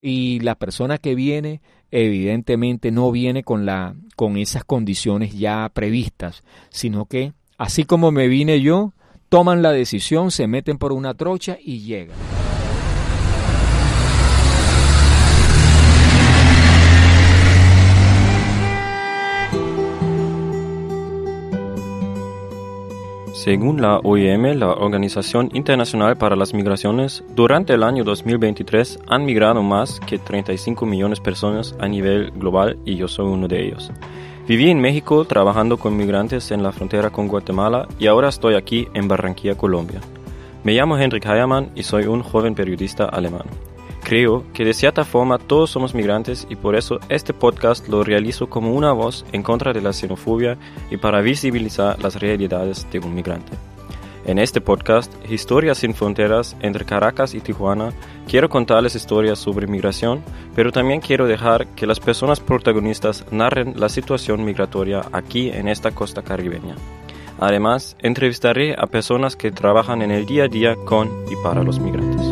y 0.00 0.40
la 0.40 0.54
persona 0.54 0.98
que 0.98 1.14
viene 1.14 1.60
evidentemente 1.90 2.90
no 2.90 3.10
viene 3.10 3.42
con 3.42 3.66
la 3.66 3.94
con 4.16 4.36
esas 4.36 4.64
condiciones 4.64 5.38
ya 5.38 5.70
previstas, 5.72 6.42
sino 6.70 7.06
que 7.06 7.32
así 7.56 7.84
como 7.84 8.10
me 8.10 8.26
vine 8.26 8.60
yo, 8.60 8.92
toman 9.28 9.62
la 9.62 9.72
decisión, 9.72 10.30
se 10.30 10.46
meten 10.46 10.78
por 10.78 10.92
una 10.92 11.14
trocha 11.14 11.56
y 11.60 11.80
llegan. 11.80 12.16
Según 23.48 23.80
la 23.80 23.96
OIM, 24.00 24.58
la 24.58 24.74
Organización 24.74 25.48
Internacional 25.54 26.18
para 26.18 26.36
las 26.36 26.52
Migraciones, 26.52 27.24
durante 27.34 27.72
el 27.72 27.82
año 27.82 28.04
2023 28.04 28.98
han 29.06 29.24
migrado 29.24 29.62
más 29.62 30.00
que 30.00 30.18
35 30.18 30.84
millones 30.84 31.18
de 31.18 31.24
personas 31.24 31.74
a 31.80 31.88
nivel 31.88 32.30
global 32.32 32.76
y 32.84 32.96
yo 32.96 33.08
soy 33.08 33.24
uno 33.24 33.48
de 33.48 33.64
ellos. 33.64 33.90
Viví 34.46 34.68
en 34.68 34.82
México 34.82 35.24
trabajando 35.24 35.78
con 35.78 35.96
migrantes 35.96 36.50
en 36.50 36.62
la 36.62 36.72
frontera 36.72 37.08
con 37.08 37.26
Guatemala 37.26 37.88
y 37.98 38.06
ahora 38.06 38.28
estoy 38.28 38.54
aquí 38.54 38.86
en 38.92 39.08
Barranquilla, 39.08 39.54
Colombia. 39.54 40.02
Me 40.62 40.74
llamo 40.74 40.98
Henrik 40.98 41.24
Heiermann 41.24 41.70
y 41.74 41.84
soy 41.84 42.04
un 42.04 42.22
joven 42.22 42.54
periodista 42.54 43.06
alemán. 43.06 43.44
Creo 44.08 44.42
que 44.54 44.64
de 44.64 44.72
cierta 44.72 45.04
forma 45.04 45.36
todos 45.36 45.68
somos 45.68 45.94
migrantes 45.94 46.46
y 46.48 46.56
por 46.56 46.76
eso 46.76 46.98
este 47.10 47.34
podcast 47.34 47.88
lo 47.88 48.04
realizo 48.04 48.48
como 48.48 48.72
una 48.72 48.90
voz 48.92 49.26
en 49.32 49.42
contra 49.42 49.74
de 49.74 49.82
la 49.82 49.92
xenofobia 49.92 50.56
y 50.90 50.96
para 50.96 51.20
visibilizar 51.20 52.02
las 52.02 52.18
realidades 52.18 52.86
de 52.90 53.00
un 53.00 53.14
migrante. 53.14 53.52
En 54.24 54.38
este 54.38 54.62
podcast, 54.62 55.12
Historias 55.30 55.76
sin 55.76 55.92
Fronteras 55.92 56.56
entre 56.60 56.86
Caracas 56.86 57.34
y 57.34 57.40
Tijuana, 57.40 57.92
quiero 58.26 58.48
contarles 58.48 58.94
historias 58.94 59.38
sobre 59.40 59.66
migración, 59.66 60.22
pero 60.56 60.72
también 60.72 61.02
quiero 61.02 61.26
dejar 61.26 61.66
que 61.76 61.86
las 61.86 62.00
personas 62.00 62.40
protagonistas 62.40 63.26
narren 63.30 63.74
la 63.78 63.90
situación 63.90 64.42
migratoria 64.42 65.02
aquí 65.12 65.50
en 65.50 65.68
esta 65.68 65.90
costa 65.90 66.22
caribeña. 66.22 66.76
Además, 67.38 67.94
entrevistaré 67.98 68.74
a 68.78 68.86
personas 68.86 69.36
que 69.36 69.50
trabajan 69.50 70.00
en 70.00 70.12
el 70.12 70.24
día 70.24 70.44
a 70.44 70.48
día 70.48 70.76
con 70.86 71.10
y 71.30 71.36
para 71.44 71.62
los 71.62 71.78
migrantes. 71.78 72.27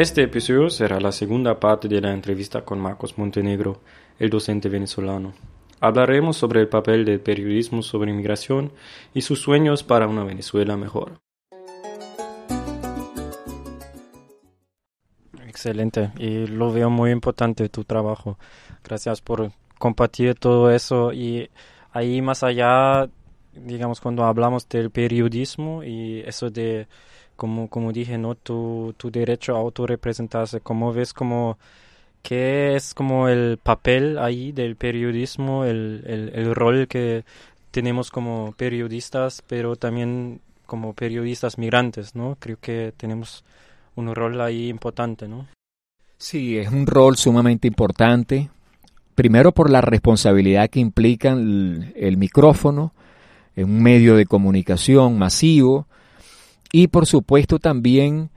Este 0.00 0.22
episodio 0.22 0.70
será 0.70 0.98
la 0.98 1.12
segunda 1.12 1.60
parte 1.60 1.86
de 1.86 2.00
la 2.00 2.14
entrevista 2.14 2.64
con 2.64 2.80
Marcos 2.80 3.18
Montenegro, 3.18 3.82
el 4.18 4.30
docente 4.30 4.70
venezolano. 4.70 5.34
Hablaremos 5.78 6.38
sobre 6.38 6.62
el 6.62 6.68
papel 6.68 7.04
del 7.04 7.20
periodismo 7.20 7.82
sobre 7.82 8.10
inmigración 8.10 8.72
y 9.12 9.20
sus 9.20 9.42
sueños 9.42 9.82
para 9.82 10.06
una 10.06 10.24
Venezuela 10.24 10.78
mejor. 10.78 11.20
Excelente, 15.46 16.12
y 16.16 16.46
lo 16.46 16.72
veo 16.72 16.88
muy 16.88 17.10
importante 17.10 17.68
tu 17.68 17.84
trabajo. 17.84 18.38
Gracias 18.82 19.20
por 19.20 19.52
compartir 19.78 20.34
todo 20.34 20.70
eso 20.70 21.12
y 21.12 21.50
ahí 21.92 22.22
más 22.22 22.42
allá, 22.42 23.10
digamos, 23.52 24.00
cuando 24.00 24.24
hablamos 24.24 24.66
del 24.66 24.90
periodismo 24.90 25.84
y 25.84 26.20
eso 26.20 26.48
de 26.48 26.88
como, 27.40 27.68
como 27.68 27.90
dije, 27.90 28.18
¿no? 28.18 28.34
Tu, 28.34 28.94
tu 28.98 29.10
derecho 29.10 29.56
a 29.56 29.60
autorrepresentarse, 29.60 30.60
¿cómo 30.60 30.92
ves 30.92 31.14
como 31.14 31.56
qué 32.22 32.76
es 32.76 32.92
como 32.92 33.28
el 33.28 33.56
papel 33.56 34.18
ahí 34.18 34.52
del 34.52 34.76
periodismo, 34.76 35.64
el, 35.64 36.04
el, 36.06 36.32
el 36.34 36.54
rol 36.54 36.86
que 36.86 37.24
tenemos 37.70 38.10
como 38.10 38.52
periodistas, 38.58 39.42
pero 39.48 39.76
también 39.76 40.42
como 40.66 40.92
periodistas 40.92 41.56
migrantes, 41.56 42.14
¿no? 42.14 42.36
Creo 42.38 42.58
que 42.60 42.92
tenemos 42.94 43.42
un 43.96 44.14
rol 44.14 44.38
ahí 44.42 44.68
importante, 44.68 45.26
¿no? 45.26 45.46
Sí, 46.18 46.58
es 46.58 46.70
un 46.70 46.86
rol 46.86 47.16
sumamente 47.16 47.66
importante. 47.66 48.50
Primero 49.14 49.52
por 49.52 49.70
la 49.70 49.80
responsabilidad 49.80 50.68
que 50.68 50.80
implica 50.80 51.30
el, 51.30 51.94
el 51.96 52.18
micrófono, 52.18 52.92
en 53.56 53.64
un 53.64 53.82
medio 53.82 54.14
de 54.14 54.26
comunicación 54.26 55.18
masivo, 55.18 55.86
y 56.72 56.88
por 56.88 57.06
supuesto 57.06 57.58
también 57.58 58.30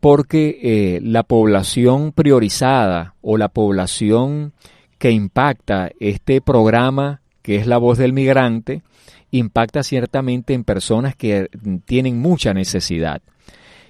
porque 0.00 0.58
eh, 0.62 1.00
la 1.02 1.22
población 1.22 2.12
priorizada 2.12 3.14
o 3.20 3.36
la 3.36 3.48
población 3.48 4.52
que 4.98 5.10
impacta 5.10 5.90
este 6.00 6.40
programa, 6.40 7.20
que 7.42 7.56
es 7.56 7.66
la 7.66 7.78
voz 7.78 7.98
del 7.98 8.12
migrante, 8.12 8.82
impacta 9.30 9.82
ciertamente 9.82 10.54
en 10.54 10.64
personas 10.64 11.16
que 11.16 11.48
tienen 11.84 12.20
mucha 12.20 12.54
necesidad. 12.54 13.22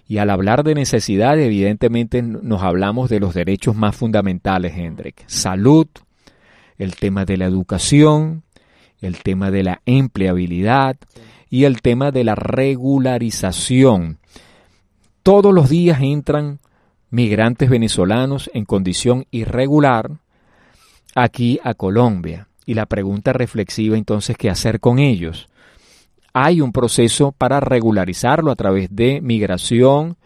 Y 0.06 0.18
al 0.18 0.30
hablar 0.30 0.64
de 0.64 0.74
necesidad, 0.74 1.38
evidentemente 1.38 2.22
nos 2.22 2.62
hablamos 2.62 3.10
de 3.10 3.20
los 3.20 3.34
derechos 3.34 3.76
más 3.76 3.94
fundamentales, 3.94 4.76
Hendrik. 4.76 5.22
Salud, 5.26 5.86
el 6.78 6.96
tema 6.96 7.26
de 7.26 7.36
la 7.36 7.44
educación, 7.44 8.42
el 9.00 9.18
tema 9.22 9.50
de 9.50 9.64
la 9.64 9.82
empleabilidad, 9.84 10.96
y 11.50 11.64
el 11.64 11.80
tema 11.82 12.10
de 12.10 12.24
la 12.24 12.34
regularización. 12.34 14.18
Todos 15.22 15.52
los 15.52 15.68
días 15.68 16.00
entran 16.00 16.60
migrantes 17.10 17.70
venezolanos 17.70 18.50
en 18.54 18.64
condición 18.64 19.26
irregular 19.30 20.10
aquí 21.14 21.58
a 21.62 21.74
Colombia. 21.74 22.48
Y 22.66 22.74
la 22.74 22.86
pregunta 22.86 23.32
reflexiva 23.32 23.96
entonces, 23.96 24.36
¿qué 24.36 24.50
hacer 24.50 24.78
con 24.80 24.98
ellos? 24.98 25.48
Hay 26.34 26.60
un 26.60 26.72
proceso 26.72 27.32
para 27.32 27.60
regularizarlo 27.60 28.50
a 28.50 28.56
través 28.56 28.94
de 28.94 29.20
migración, 29.22 30.16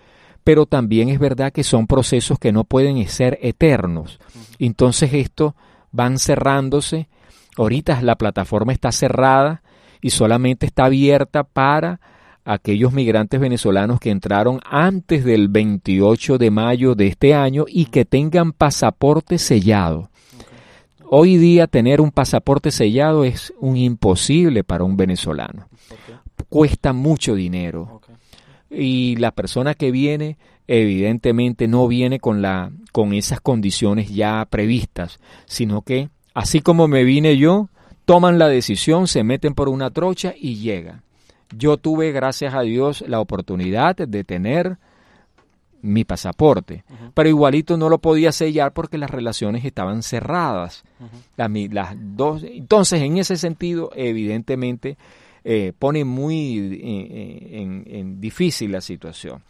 pero 0.42 0.66
también 0.66 1.08
es 1.08 1.20
verdad 1.20 1.52
que 1.52 1.62
son 1.62 1.86
procesos 1.86 2.38
que 2.38 2.52
no 2.52 2.64
pueden 2.64 3.06
ser 3.08 3.38
eternos. 3.42 4.18
Entonces 4.58 5.14
esto 5.14 5.54
van 5.92 6.18
cerrándose. 6.18 7.08
Ahorita 7.56 8.02
la 8.02 8.16
plataforma 8.16 8.72
está 8.72 8.90
cerrada 8.90 9.62
y 10.02 10.10
solamente 10.10 10.66
está 10.66 10.84
abierta 10.86 11.44
para 11.44 12.00
aquellos 12.44 12.92
migrantes 12.92 13.40
venezolanos 13.40 14.00
que 14.00 14.10
entraron 14.10 14.60
antes 14.68 15.24
del 15.24 15.48
28 15.48 16.38
de 16.38 16.50
mayo 16.50 16.94
de 16.94 17.06
este 17.06 17.34
año 17.34 17.64
y 17.68 17.86
que 17.86 18.04
tengan 18.04 18.52
pasaporte 18.52 19.38
sellado. 19.38 20.10
Hoy 21.04 21.36
día 21.36 21.68
tener 21.68 22.00
un 22.00 22.10
pasaporte 22.10 22.70
sellado 22.70 23.24
es 23.24 23.52
un 23.60 23.76
imposible 23.76 24.64
para 24.64 24.82
un 24.84 24.96
venezolano. 24.96 25.68
Cuesta 26.48 26.92
mucho 26.92 27.34
dinero. 27.34 28.00
Y 28.70 29.16
la 29.16 29.30
persona 29.30 29.74
que 29.74 29.90
viene 29.90 30.36
evidentemente 30.66 31.68
no 31.68 31.86
viene 31.86 32.18
con 32.18 32.42
la 32.42 32.72
con 32.92 33.12
esas 33.12 33.40
condiciones 33.40 34.10
ya 34.10 34.46
previstas, 34.48 35.18
sino 35.46 35.82
que 35.82 36.08
así 36.34 36.60
como 36.60 36.88
me 36.88 37.04
vine 37.04 37.36
yo, 37.36 37.68
toman 38.04 38.38
la 38.38 38.48
decisión, 38.48 39.06
se 39.06 39.24
meten 39.24 39.54
por 39.54 39.68
una 39.68 39.90
trocha 39.90 40.34
y 40.36 40.56
llegan. 40.56 41.02
Yo 41.56 41.76
tuve, 41.76 42.12
gracias 42.12 42.54
a 42.54 42.62
Dios, 42.62 43.04
la 43.06 43.20
oportunidad 43.20 43.96
de 43.96 44.24
tener 44.24 44.78
mi 45.82 46.04
pasaporte, 46.04 46.84
pero 47.12 47.28
igualito 47.28 47.76
no 47.76 47.88
lo 47.88 47.98
podía 47.98 48.30
sellar 48.30 48.72
porque 48.72 48.98
las 48.98 49.10
relaciones 49.10 49.64
estaban 49.64 50.02
cerradas. 50.02 50.84
las, 51.36 51.96
dos, 51.98 52.44
entonces, 52.44 53.02
en 53.02 53.18
ese 53.18 53.36
sentido, 53.36 53.90
evidentemente, 53.94 54.96
eh, 55.44 55.72
pone 55.76 56.04
muy 56.04 56.80
eh, 56.84 57.62
en, 57.88 58.20
difícil 58.20 58.70
la 58.72 58.80
situación. 58.80 59.42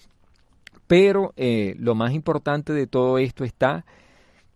Pero 0.86 1.34
eh, 1.36 1.74
lo 1.78 1.94
más 1.94 2.14
importante 2.14 2.72
de 2.72 2.86
todo 2.86 3.18
esto 3.18 3.44
está 3.44 3.84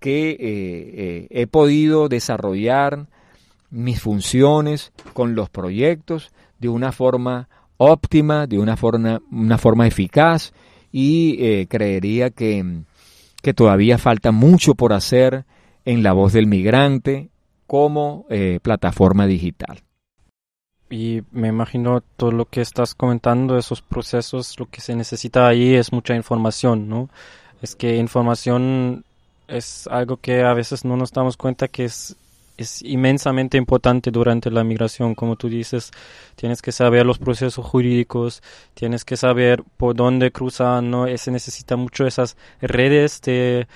que 0.00 1.26
he 1.30 1.46
podido 1.46 2.08
desarrollar 2.08 3.06
mis 3.70 4.00
funciones 4.00 4.92
con 5.12 5.34
los 5.34 5.50
proyectos 5.50 6.30
de 6.58 6.68
una 6.68 6.92
forma 6.92 7.48
óptima, 7.76 8.46
de 8.46 8.58
una 8.58 8.76
forma, 8.76 9.20
una 9.30 9.58
forma 9.58 9.86
eficaz 9.86 10.52
y 10.92 11.36
eh, 11.40 11.66
creería 11.68 12.30
que, 12.30 12.82
que, 13.42 13.54
todavía 13.54 13.98
falta 13.98 14.32
mucho 14.32 14.74
por 14.74 14.92
hacer 14.92 15.44
en 15.84 16.02
la 16.02 16.12
voz 16.12 16.32
del 16.32 16.46
migrante 16.46 17.28
como 17.66 18.26
eh, 18.30 18.60
plataforma 18.62 19.26
digital. 19.26 19.82
Y 20.88 21.22
me 21.32 21.48
imagino 21.48 22.00
todo 22.16 22.30
lo 22.30 22.44
que 22.44 22.60
estás 22.60 22.94
comentando, 22.94 23.58
esos 23.58 23.82
procesos, 23.82 24.58
lo 24.58 24.66
que 24.66 24.80
se 24.80 24.94
necesita 24.94 25.48
ahí 25.48 25.74
es 25.74 25.92
mucha 25.92 26.14
información, 26.14 26.88
¿no? 26.88 27.10
Es 27.60 27.74
que 27.74 27.96
información 27.96 29.04
es 29.48 29.88
algo 29.88 30.18
que 30.18 30.42
a 30.42 30.54
veces 30.54 30.84
no 30.84 30.96
nos 30.96 31.12
damos 31.12 31.36
cuenta 31.36 31.68
que 31.68 31.84
es 31.84 32.16
es 32.56 32.82
inmensamente 32.82 33.56
importante 33.58 34.10
durante 34.10 34.50
la 34.50 34.64
migración, 34.64 35.14
como 35.14 35.36
tú 35.36 35.48
dices, 35.48 35.90
tienes 36.36 36.62
que 36.62 36.72
saber 36.72 37.06
los 37.06 37.18
procesos 37.18 37.64
jurídicos, 37.64 38.42
tienes 38.74 39.04
que 39.04 39.16
saber 39.16 39.62
por 39.76 39.94
dónde 39.94 40.32
cruzar, 40.32 40.82
¿no? 40.82 41.06
Se 41.16 41.30
necesita 41.30 41.76
mucho 41.76 42.06
esas 42.06 42.36
redes 42.60 43.20
de 43.22 43.66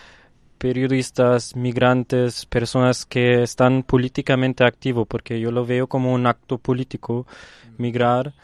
periodistas, 0.59 1.56
migrantes, 1.56 2.44
personas 2.47 3.06
que 3.06 3.43
están 3.43 3.82
políticamente 3.82 4.65
activos, 4.65 5.06
porque 5.09 5.41
yo 5.41 5.50
lo 5.50 5.65
veo 5.65 5.87
como 5.87 6.12
un 6.12 6.26
acto 6.26 6.59
político, 6.59 7.26
migrar. 7.79 8.35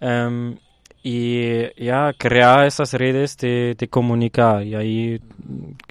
Em, 0.00 0.58
y 1.02 1.82
ya 1.82 2.12
crear 2.16 2.66
esas 2.66 2.92
redes 2.94 3.36
de, 3.36 3.88
comunicar 3.90 4.62
y 4.64 4.74
ahí 4.74 5.20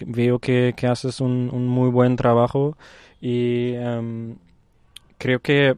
veo 0.05 0.39
que, 0.39 0.73
haces 0.89 1.19
un, 1.21 1.47
muy 1.67 1.89
buen 1.89 2.15
trabajo 2.15 2.77
y 3.21 3.73
em, 3.75 4.35
creo 5.17 5.39
que 5.39 5.75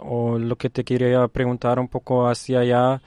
o 0.00 0.38
lo 0.38 0.56
que 0.56 0.70
te 0.70 0.84
quería 0.84 1.26
preguntar 1.28 1.78
un 1.78 1.88
poco 1.88 2.28
hacia 2.28 2.60
allá 2.60 3.00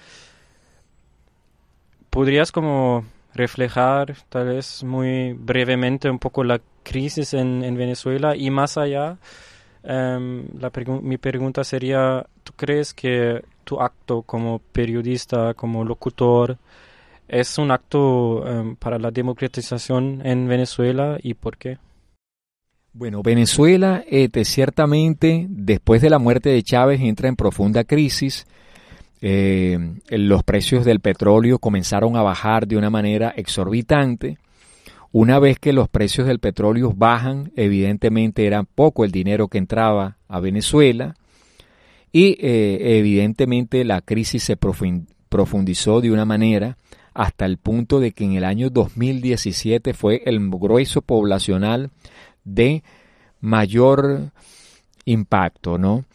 podrías 2.09 2.51
como 2.51 3.05
reflejar 3.33 4.15
tal 4.29 4.47
vez 4.47 4.83
muy 4.83 5.33
brevemente 5.33 6.09
un 6.09 6.19
poco 6.19 6.43
la 6.43 6.61
crisis 6.83 7.33
en, 7.33 7.63
en 7.63 7.75
Venezuela 7.75 8.35
y 8.35 8.49
más 8.49 8.77
allá 8.77 9.17
em, 9.83 10.47
la 10.59 10.71
mi 11.01 11.17
pregunta 11.17 11.63
sería 11.63 12.25
¿tú 12.43 12.53
crees 12.55 12.93
que 12.93 13.41
tu 13.63 13.79
acto 13.79 14.23
como 14.23 14.59
periodista, 14.59 15.53
como 15.53 15.85
locutor, 15.85 16.57
es 17.27 17.57
un 17.57 17.71
acto 17.71 18.45
em, 18.47 18.75
para 18.75 18.99
la 18.99 19.11
democratización 19.11 20.21
en 20.25 20.47
Venezuela 20.47 21.17
y 21.21 21.33
por 21.35 21.57
qué? 21.57 21.77
Bueno, 22.93 23.23
Venezuela 23.23 24.03
este, 24.05 24.43
ciertamente 24.43 25.45
después 25.49 26.01
de 26.01 26.09
la 26.09 26.19
muerte 26.19 26.49
de 26.49 26.61
Chávez 26.61 26.99
entra 26.99 27.29
en 27.29 27.37
profunda 27.37 27.85
crisis. 27.85 28.45
Eh, 29.21 29.79
los 30.09 30.43
precios 30.43 30.83
del 30.83 30.99
petróleo 30.99 31.57
comenzaron 31.57 32.17
a 32.17 32.21
bajar 32.21 32.67
de 32.67 32.75
una 32.75 32.89
manera 32.89 33.33
exorbitante. 33.37 34.37
Una 35.13 35.39
vez 35.39 35.57
que 35.57 35.71
los 35.71 35.87
precios 35.87 36.27
del 36.27 36.39
petróleo 36.39 36.93
bajan, 36.93 37.53
evidentemente 37.55 38.45
era 38.45 38.63
poco 38.63 39.05
el 39.05 39.11
dinero 39.11 39.47
que 39.47 39.57
entraba 39.57 40.17
a 40.27 40.41
Venezuela. 40.41 41.15
Y 42.11 42.37
eh, 42.45 42.97
evidentemente 42.97 43.85
la 43.85 44.01
crisis 44.01 44.43
se 44.43 44.57
profundizó 44.57 46.01
de 46.01 46.11
una 46.11 46.25
manera 46.25 46.75
hasta 47.13 47.45
el 47.45 47.57
punto 47.57 48.01
de 48.01 48.11
que 48.11 48.25
en 48.25 48.33
el 48.33 48.43
año 48.43 48.69
2017 48.69 49.93
fue 49.93 50.23
el 50.25 50.49
grueso 50.49 51.01
poblacional 51.01 51.89
de 52.43 52.83
mayor 53.39 54.31
impacto, 55.05 55.77
¿no? 55.77 56.05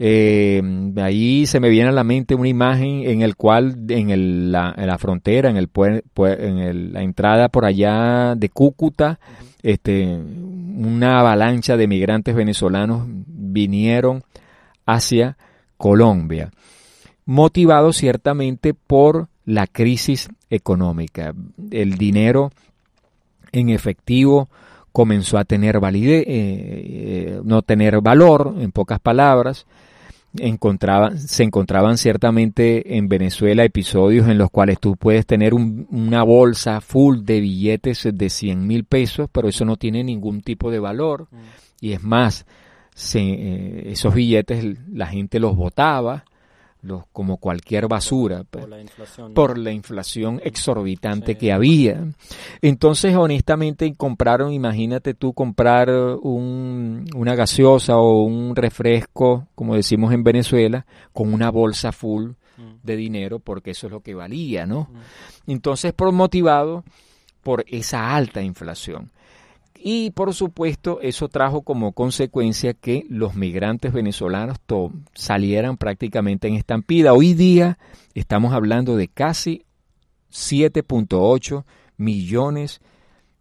Eh, 0.00 0.62
ahí 1.02 1.46
se 1.46 1.58
me 1.58 1.68
viene 1.68 1.88
a 1.88 1.92
la 1.92 2.04
mente 2.04 2.36
una 2.36 2.48
imagen 2.48 3.02
en 3.08 3.22
el 3.22 3.34
cual 3.34 3.76
en, 3.88 4.52
la, 4.52 4.96
frontera, 4.98 5.50
en, 5.50 5.56
el, 5.56 5.68
en 5.74 6.92
la 6.92 7.02
entrada 7.02 7.48
por 7.48 7.64
allá 7.64 8.36
de 8.36 8.48
Cúcuta, 8.48 9.18
este, 9.62 10.06
una 10.06 11.18
avalancha 11.18 11.76
de 11.76 11.88
migrantes 11.88 12.34
venezolanos 12.36 13.06
vinieron 13.08 14.22
hacia 14.86 15.36
Colombia, 15.76 16.50
motivado 17.24 17.92
ciertamente 17.92 18.74
por 18.74 19.28
la 19.44 19.66
crisis 19.66 20.28
económica. 20.48 21.34
El 21.70 21.98
dinero 21.98 22.52
en 23.50 23.70
efectivo 23.70 24.48
comenzó 24.92 25.38
a 25.38 25.44
tener 25.44 25.80
validez, 25.80 26.24
eh, 26.26 26.26
eh, 26.28 27.40
no 27.44 27.62
tener 27.62 28.00
valor, 28.00 28.54
en 28.58 28.72
pocas 28.72 29.00
palabras. 29.00 29.66
Encontraban, 30.38 31.18
se 31.18 31.42
encontraban 31.42 31.96
ciertamente 31.96 32.96
en 32.96 33.08
Venezuela 33.08 33.64
episodios 33.64 34.28
en 34.28 34.36
los 34.36 34.50
cuales 34.50 34.78
tú 34.78 34.96
puedes 34.96 35.24
tener 35.24 35.54
una 35.54 36.22
bolsa 36.22 36.80
full 36.80 37.20
de 37.22 37.40
billetes 37.40 38.08
de 38.12 38.28
100 38.28 38.66
mil 38.66 38.84
pesos, 38.84 39.28
pero 39.32 39.48
eso 39.48 39.64
no 39.64 39.76
tiene 39.76 40.04
ningún 40.04 40.42
tipo 40.42 40.70
de 40.70 40.78
valor. 40.78 41.28
Mm. 41.30 41.36
Y 41.80 41.92
es 41.92 42.02
más, 42.02 42.44
eh, 43.14 43.84
esos 43.86 44.14
billetes 44.14 44.64
la 44.92 45.06
gente 45.06 45.40
los 45.40 45.56
botaba 45.56 46.24
los, 46.82 47.04
como 47.12 47.38
cualquier 47.38 47.88
basura 47.88 48.44
por, 48.44 48.68
pues, 48.68 48.68
la, 49.58 49.72
inflación, 49.72 50.40
exorbitante 50.44 51.36
que 51.36 51.52
había. 51.52 52.06
Entonces, 52.62 53.16
honestamente, 53.16 53.92
compraron, 53.96 54.52
imagínate 54.52 55.14
tú 55.14 55.32
comprar 55.32 55.90
un, 55.90 57.06
una 57.14 57.34
gaseosa 57.34 57.96
o 57.96 58.22
un 58.22 58.54
refresco, 58.54 59.48
como 59.54 59.74
decimos 59.74 60.12
en 60.12 60.22
Venezuela, 60.22 60.86
con 61.12 61.32
una 61.32 61.50
bolsa 61.50 61.92
full 61.92 62.30
mm. 62.56 62.62
de 62.82 62.96
dinero, 62.96 63.38
porque 63.40 63.72
eso 63.72 63.86
es 63.88 63.92
lo 63.92 64.00
que 64.00 64.14
valía, 64.14 64.66
¿no? 64.66 64.88
Mm. 64.90 65.50
Entonces, 65.52 65.92
por 65.92 66.12
motivado 66.12 66.84
por 67.42 67.64
esa 67.66 68.14
alta 68.14 68.42
inflación. 68.42 69.10
Y 69.80 70.10
por 70.10 70.34
supuesto 70.34 70.98
eso 71.00 71.28
trajo 71.28 71.62
como 71.62 71.92
consecuencia 71.92 72.74
que 72.74 73.06
los 73.08 73.36
migrantes 73.36 73.92
venezolanos 73.92 74.58
salieran 75.14 75.76
prácticamente 75.76 76.48
en 76.48 76.54
estampida. 76.54 77.12
Hoy 77.12 77.34
día 77.34 77.78
estamos 78.14 78.52
hablando 78.54 78.96
de 78.96 79.06
casi 79.06 79.64
7.8 80.32 81.64
millones 81.96 82.80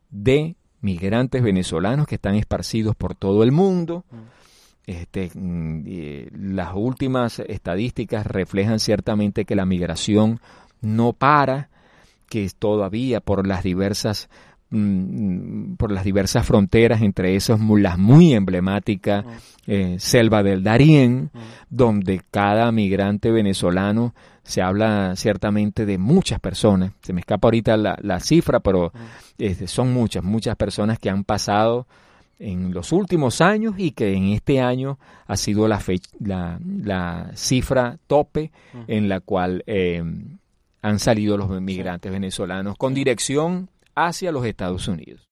de 0.09 0.55
migrantes 0.81 1.41
venezolanos 1.41 2.07
que 2.07 2.15
están 2.15 2.35
esparcidos 2.35 2.95
por 2.95 3.15
todo 3.15 3.43
el 3.43 3.51
mundo. 3.51 4.05
Mm. 4.11 4.15
Este, 4.85 5.31
mm, 5.33 6.53
las 6.53 6.73
últimas 6.75 7.39
estadísticas 7.39 8.25
reflejan 8.25 8.79
ciertamente 8.79 9.43
que 9.43 9.55
la 9.55 9.65
migración 9.65 10.39
no 10.81 11.13
para, 11.13 11.69
que 12.29 12.49
todavía 12.57 13.21
por 13.21 13.47
las 13.47 13.63
diversas 13.63 14.29
por 14.69 15.91
las 15.91 16.03
diversas 16.03 16.45
fronteras, 16.45 17.01
entre 17.01 17.35
esas 17.35 17.59
las 17.59 17.97
muy 17.97 18.33
emblemáticas 18.33 19.25
eh, 19.65 19.95
Selva 19.99 20.43
del 20.43 20.63
Darién, 20.63 21.31
donde 21.69 22.21
cada 22.31 22.71
migrante 22.71 23.31
venezolano 23.31 24.13
se 24.43 24.61
habla 24.61 25.15
ciertamente 25.15 25.85
de 25.85 25.97
muchas 25.97 26.39
personas. 26.39 26.91
Se 27.01 27.13
me 27.13 27.21
escapa 27.21 27.47
ahorita 27.47 27.77
la, 27.77 28.19
cifra, 28.19 28.59
pero 28.59 28.91
este, 29.37 29.67
son 29.67 29.93
muchas, 29.93 30.23
muchas 30.23 30.55
personas 30.55 30.99
que 30.99 31.09
han 31.09 31.23
pasado 31.23 31.87
en 32.39 32.73
los 32.73 32.91
últimos 32.91 33.41
años 33.41 33.75
y 33.77 33.91
que 33.91 34.13
en 34.13 34.27
este 34.27 34.61
año 34.61 34.99
ha 35.25 35.37
sido 35.37 35.67
la, 35.67 35.81
la, 36.19 36.59
la 36.61 37.31
cifra 37.35 37.97
tope 38.07 38.51
en 38.87 39.09
la 39.09 39.21
cual 39.21 39.63
eh, 39.65 40.03
han 40.81 40.99
salido 40.99 41.37
los 41.37 41.49
migrantes 41.61 42.11
venezolanos 42.11 42.77
con 42.77 42.93
dirección 42.93 43.69
hacia 43.97 44.31
los 44.31 44.45
Estados 44.45 44.87
Unidos. 44.87 45.27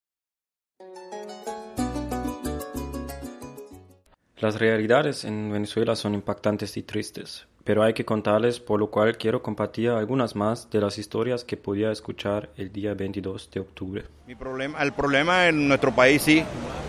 Las 4.37 4.59
realidades 4.59 5.23
en 5.23 5.51
Venezuela 5.51 5.95
son 5.95 6.15
impactantes 6.15 6.75
y 6.75 6.83
tristes, 6.83 7.47
pero 7.63 7.83
hay 7.83 7.93
que 7.93 8.03
contarles, 8.03 8.59
por 8.59 8.79
lo 8.79 8.89
cual 8.89 9.17
quiero 9.17 9.41
compartir 9.41 9.89
algunas 9.89 10.35
más 10.35 10.69
de 10.71 10.81
las 10.81 10.97
historias 10.97 11.43
que 11.43 11.57
podía 11.57 11.91
escuchar 11.91 12.49
el 12.57 12.71
día 12.71 12.93
22 12.95 13.49
de 13.51 13.59
octubre. 13.59 14.03
Mi 14.27 14.35
problema, 14.35 14.81
el 14.81 14.93
problema 14.93 15.47
en 15.47 15.67
nuestro 15.67 15.95
país 15.95 16.23
sí 16.23 16.43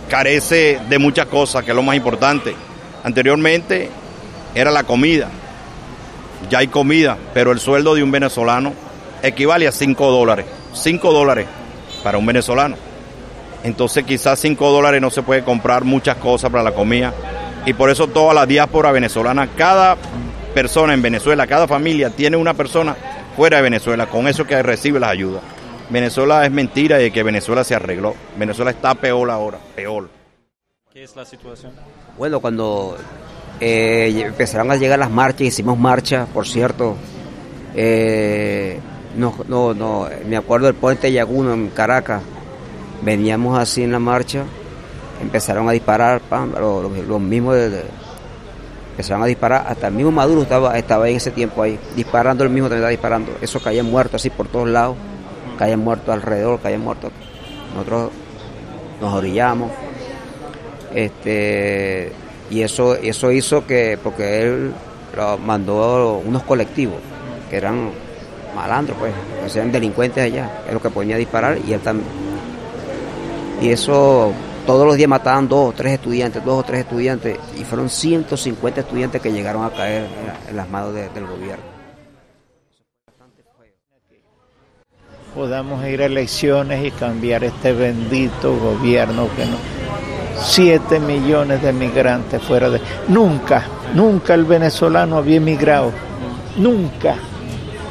carece 0.09 0.80
de 0.88 0.99
muchas 0.99 1.26
cosas, 1.26 1.62
que 1.62 1.71
es 1.71 1.76
lo 1.76 1.83
más 1.83 1.97
importante. 1.97 2.54
Anteriormente 3.04 3.90
era 4.54 4.71
la 4.71 4.85
comida, 4.85 5.30
ya 6.49 6.59
hay 6.59 6.68
comida, 6.68 7.18
pero 7.35 7.52
el 7.52 7.61
sueldo 7.61 7.95
de 7.95 8.02
un 8.02 8.11
venezolano 8.11 8.73
equivale 9.23 9.68
a 9.68 9.73
5 9.73 10.11
dólares. 10.11 10.47
5 10.73 11.12
dólares 11.12 11.47
para 12.06 12.18
un 12.18 12.26
venezolano. 12.26 12.76
Entonces 13.64 14.04
quizás 14.04 14.38
5 14.38 14.70
dólares 14.70 15.00
no 15.00 15.10
se 15.10 15.25
puede 15.25 15.42
comprar 15.42 15.82
muchas 15.82 16.14
cosas 16.18 16.52
para 16.52 16.62
la 16.62 16.70
comida. 16.70 17.12
Y 17.66 17.72
por 17.72 17.90
eso 17.90 18.06
toda 18.06 18.32
la 18.32 18.46
diáspora 18.46 18.92
venezolana, 18.92 19.48
cada 19.56 19.96
persona 20.54 20.94
en 20.94 21.02
Venezuela, 21.02 21.48
cada 21.48 21.66
familia 21.66 22.10
tiene 22.10 22.36
una 22.36 22.54
persona 22.54 22.94
fuera 23.34 23.56
de 23.56 23.64
Venezuela, 23.64 24.06
con 24.06 24.28
eso 24.28 24.46
que 24.46 24.62
recibe 24.62 25.00
las 25.00 25.10
ayudas. 25.10 25.42
Venezuela 25.90 26.46
es 26.46 26.52
mentira 26.52 27.02
y 27.02 27.10
que 27.10 27.25
Venezuela 27.25 27.64
se 27.64 27.75
arregló. 27.75 28.14
Venezuela 28.38 28.70
está 28.70 28.94
peor 28.94 29.28
ahora, 29.28 29.58
peor. 29.75 30.08
¿Qué 30.92 31.02
es 31.02 31.16
la 31.16 31.25
situación? 31.25 31.72
Bueno, 32.16 32.38
cuando 32.38 32.96
eh, 33.58 34.22
empezaron 34.26 34.70
a 34.70 34.76
llegar 34.76 35.00
las 35.00 35.10
marchas, 35.10 35.40
hicimos 35.40 35.76
marcha, 35.76 36.26
por 36.32 36.46
cierto, 36.46 36.94
eh, 37.75 38.78
no, 39.16 39.35
no, 39.49 39.75
no, 39.75 40.08
me 40.26 40.37
acuerdo 40.37 40.66
del 40.66 40.75
puente 40.75 41.11
Yaguno 41.11 41.54
en 41.54 41.68
Caracas. 41.68 42.23
Veníamos 43.02 43.58
así 43.58 43.82
en 43.82 43.92
la 43.92 43.99
marcha, 43.99 44.44
empezaron 45.20 45.68
a 45.68 45.73
disparar, 45.73 46.23
los, 46.58 47.20
mismos 47.20 47.56
empezaron 48.90 49.23
a 49.23 49.26
disparar, 49.26 49.66
hasta 49.68 49.88
el 49.88 49.94
mismo 49.94 50.11
Maduro 50.11 50.42
estaba, 50.42 50.76
estaba 50.78 51.08
en 51.08 51.16
ese 51.16 51.30
tiempo 51.30 51.62
ahí, 51.62 51.78
disparando, 51.94 52.44
el 52.44 52.50
mismo 52.50 52.68
también 52.68 52.80
estaba 52.80 52.90
disparando. 52.90 53.32
Eso 53.40 53.61
caía 53.61 53.82
muerto 53.82 54.16
así 54.16 54.30
por 54.30 54.49
todos 54.49 54.68
lados, 54.68 54.96
caían 55.58 55.80
muertos 55.80 56.14
alrededor, 56.14 56.61
caían 56.61 56.80
muertos. 56.80 57.12
Nosotros 57.75 58.11
nos 59.00 59.14
orillamos. 59.14 59.70
Este, 60.94 62.12
y 62.50 62.62
eso, 62.62 62.94
eso 62.94 63.30
hizo 63.30 63.66
que, 63.66 63.99
porque 64.02 64.42
él 64.42 64.73
mandó 65.44 66.23
unos 66.25 66.42
colectivos 66.42 66.96
que 67.50 67.56
eran 67.56 67.90
malandro, 68.56 68.96
pues, 68.96 69.12
que 69.42 69.50
sean 69.50 69.70
delincuentes 69.70 70.25
allá, 70.25 70.62
es 70.66 70.75
lo 70.75 70.80
que 70.80 70.90
ponía 70.90 71.16
a 71.16 71.18
disparar 71.18 71.58
y 71.66 71.72
él 71.72 71.80
también. 71.80 72.08
Y 73.60 73.70
eso, 73.70 74.32
todos 74.66 74.86
los 74.86 74.96
días 74.96 75.08
mataban 75.08 75.48
dos 75.48 75.70
o 75.70 75.72
tres 75.72 75.92
estudiantes, 75.92 76.44
dos 76.44 76.60
o 76.60 76.62
tres 76.62 76.80
estudiantes, 76.80 77.38
y 77.56 77.64
fueron 77.64 77.88
150 77.88 78.80
estudiantes 78.80 79.22
que 79.22 79.32
llegaron 79.32 79.64
a 79.64 79.70
caer 79.70 80.06
en 80.48 80.56
las 80.56 80.68
manos 80.68 80.94
del 80.94 81.26
gobierno. 81.26 81.76
podamos 85.36 85.86
ir 85.86 86.00
a 86.00 86.06
elecciones 86.06 86.82
y 86.82 86.90
cambiar 86.90 87.44
este 87.44 87.75
bendito 87.75 88.56
gobierno 88.56 89.28
que 89.36 89.44
no. 89.44 89.58
Siete 90.42 90.98
millones 90.98 91.62
de 91.62 91.75
migrantes 91.75 92.42
fuera 92.42 92.70
de. 92.70 92.80
Nunca, 93.08 93.62
nunca 93.94 94.32
el 94.32 94.44
venezolano 94.44 95.18
había 95.18 95.36
emigrado. 95.36 95.92
Nunca. 96.56 97.16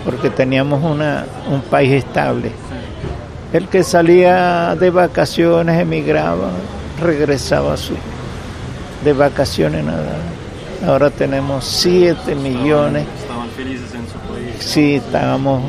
Porque 0.06 0.30
teníamos 0.30 0.84
una, 0.84 1.26
un 1.52 1.62
país 1.62 1.92
estable. 1.92 2.52
El 3.52 3.68
que 3.68 3.84
salía 3.84 4.76
de 4.80 4.90
vacaciones 4.92 5.82
emigraba, 5.82 6.52
regresaba 7.02 7.74
a 7.74 7.78
su, 7.78 7.96
de 9.04 9.14
vacaciones 9.14 9.84
nada. 9.84 10.18
Ahora 10.86 11.10
tenemos 11.10 11.66
siete 11.66 12.36
millones. 12.36 13.06
Estaban 13.20 13.50
felices 13.50 13.94
en 13.94 14.08
su 14.08 14.20
país. 14.20 14.56
Sí, 14.60 14.96
estábamos 14.96 15.62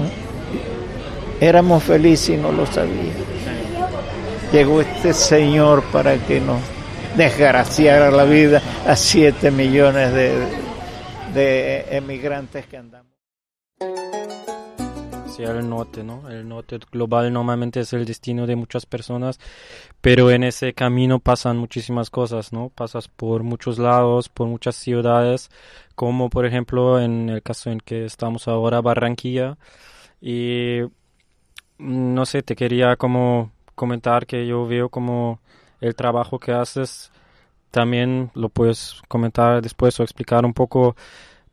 éramos 1.41 1.83
felices 1.83 2.31
y 2.31 2.37
no 2.37 2.53
lo 2.53 2.67
sabíamos. 2.67 3.15
Llegó 4.53 4.81
este 4.81 5.13
señor 5.13 5.83
para 5.93 6.17
que 6.19 6.41
nos 6.41 6.61
desgraciara 7.17 8.11
la 8.11 8.25
vida 8.25 8.63
a 8.87 8.97
siete 8.97 9.51
millones 9.51 10.13
de, 10.13 10.33
de 11.35 11.85
emigrantes 11.91 12.67
que 12.67 12.77
andamos. 12.77 13.16
El 15.39 15.69
norte, 15.69 16.03
¿no? 16.03 16.29
El 16.29 16.49
norte 16.49 16.79
global 16.91 17.33
normalmente 17.33 17.81
es 17.81 17.93
el 17.93 18.05
destino 18.05 18.47
de 18.47 18.57
muchas 18.57 18.87
personas, 18.87 19.39
pero 20.01 20.31
en 20.31 20.45
ese 20.45 20.73
camino 20.73 21.19
pasan 21.19 21.59
muchísimas 21.59 22.11
cosas, 22.11 22.53
¿no? 22.53 22.71
Pasas 22.71 23.09
por 23.09 23.43
muchos 23.43 23.79
lados, 23.79 24.29
por 24.29 24.47
muchas 24.47 24.77
ciudades, 24.77 25.51
como 25.95 26.31
por 26.31 26.47
ejemplo 26.47 27.01
en 27.01 27.29
el 27.29 27.43
caso 27.43 27.71
en 27.71 27.81
que 27.81 28.05
estamos 28.07 28.49
ahora, 28.49 28.81
Barranquilla, 28.81 29.59
y 30.21 30.81
no 31.79 32.27
sé, 32.27 32.43
te 32.43 32.57
quería 32.57 32.97
como 32.97 33.53
comentar 33.75 34.27
que 34.27 34.47
yo 34.47 34.67
veo 34.67 34.89
como 34.89 35.41
el 35.81 35.95
trabajo 35.95 36.39
que 36.39 36.53
haces 36.53 37.13
también 37.71 38.31
lo 38.35 38.49
puedes 38.49 39.03
comentar 39.09 39.61
después 39.61 40.01
o 40.01 40.03
explicar 40.03 40.47
un 40.47 40.55
poco. 40.55 40.97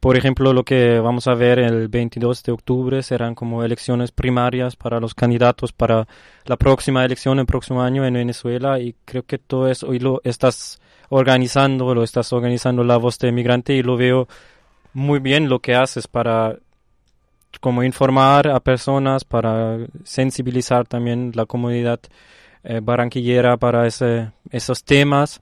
Por 0.04 0.18
ejemplo, 0.18 0.52
lo 0.52 0.66
que 0.66 1.00
vamos 1.00 1.28
a 1.28 1.34
ver 1.34 1.60
el 1.60 1.88
22 1.88 2.44
de 2.44 2.52
octubre 2.52 3.02
serán 3.04 3.36
como 3.36 3.64
elecciones 3.64 4.12
primarias 4.12 4.76
para 4.76 5.00
los 5.00 5.14
candidatos 5.16 5.72
para 5.72 6.10
la 6.44 6.58
próxima 6.58 7.06
elección 7.06 7.40
el 7.40 7.46
próximo 7.46 7.82
año 7.82 8.06
en 8.06 8.16
Venezuela 8.16 8.82
y 8.82 8.96
creo 9.06 9.24
que 9.24 9.38
todo 9.38 9.70
eso 9.70 9.88
hoy 9.88 10.00
lo 10.00 10.20
estás 10.26 10.82
organizando, 11.08 11.96
lo 11.96 12.04
estás 12.04 12.34
organizando 12.34 12.84
la 12.84 12.98
voz 12.98 13.18
de 13.18 13.32
migrante 13.32 13.76
y 13.76 13.82
lo 13.82 13.96
veo 13.96 14.28
muy 14.92 15.20
bien 15.20 15.48
lo 15.48 15.60
que 15.60 15.74
haces 15.74 16.06
para 16.06 16.58
como 17.62 17.82
informar 17.82 18.50
a 18.50 18.60
personas, 18.60 19.24
para 19.24 19.78
sensibilizar 20.04 20.86
también 20.86 21.32
la 21.34 21.46
comunidad 21.46 22.02
eh, 22.66 22.82
barranquillera 22.84 23.56
para 23.56 23.88
ese, 23.88 24.32
esos 24.52 24.84
temas. 24.84 25.42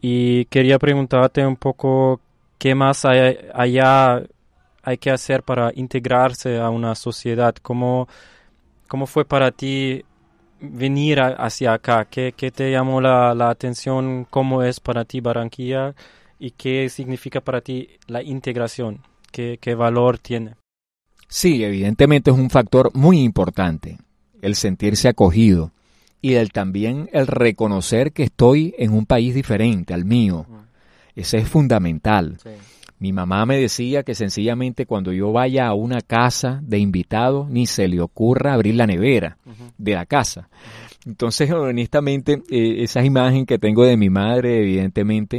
Y 0.00 0.44
quería 0.44 0.78
preguntarte 0.78 1.44
un 1.44 1.56
poco 1.56 2.20
qué 2.58 2.74
más 2.74 3.04
hay, 3.04 3.38
allá 3.54 4.22
hay 4.82 4.98
que 4.98 5.10
hacer 5.10 5.42
para 5.42 5.72
integrarse 5.74 6.58
a 6.58 6.70
una 6.70 6.94
sociedad. 6.94 7.54
¿Cómo, 7.62 8.08
cómo 8.88 9.06
fue 9.06 9.24
para 9.24 9.50
ti 9.50 10.04
venir 10.60 11.20
hacia 11.20 11.74
acá? 11.74 12.06
¿Qué, 12.06 12.34
¿Qué, 12.36 12.50
te 12.50 12.70
llamó 12.70 13.00
la, 13.00 13.34
la 13.34 13.50
atención? 13.50 14.26
¿Cómo 14.28 14.62
es 14.62 14.80
para 14.80 15.04
ti 15.04 15.20
Barranquilla? 15.20 15.94
¿Y 16.38 16.52
qué 16.52 16.88
significa 16.88 17.40
para 17.40 17.60
ti 17.60 17.88
la 18.06 18.22
integración? 18.22 19.02
¿Qué, 19.30 19.58
qué 19.60 19.74
valor 19.74 20.18
tiene? 20.18 20.54
Sí, 21.28 21.62
evidentemente 21.62 22.30
es 22.30 22.36
un 22.36 22.48
factor 22.48 22.90
muy 22.94 23.20
importante, 23.20 23.98
el 24.40 24.54
sentirse 24.54 25.08
acogido 25.08 25.72
y 26.22 26.34
el 26.34 26.50
también 26.52 27.10
el 27.12 27.26
reconocer 27.26 28.12
que 28.12 28.24
estoy 28.24 28.74
en 28.78 28.92
un 28.92 29.04
país 29.04 29.34
diferente 29.34 29.92
al 29.92 30.04
mío. 30.04 30.46
Ese 31.18 31.38
es 31.38 31.48
fundamental. 31.48 32.38
Mi 33.00 33.12
mamá 33.12 33.44
me 33.44 33.58
decía 33.58 34.04
que 34.04 34.14
sencillamente 34.14 34.86
cuando 34.86 35.12
yo 35.12 35.32
vaya 35.32 35.66
a 35.66 35.74
una 35.74 36.00
casa 36.00 36.60
de 36.62 36.78
invitado 36.78 37.48
ni 37.50 37.66
se 37.66 37.88
le 37.88 38.00
ocurra 38.00 38.54
abrir 38.54 38.76
la 38.76 38.86
nevera 38.86 39.36
de 39.78 39.94
la 39.94 40.06
casa. 40.06 40.48
Entonces, 41.04 41.50
honestamente, 41.50 42.42
eh, 42.48 42.84
esa 42.84 43.04
imagen 43.04 43.46
que 43.46 43.58
tengo 43.58 43.84
de 43.84 43.96
mi 43.96 44.10
madre, 44.10 44.60
evidentemente, 44.60 45.38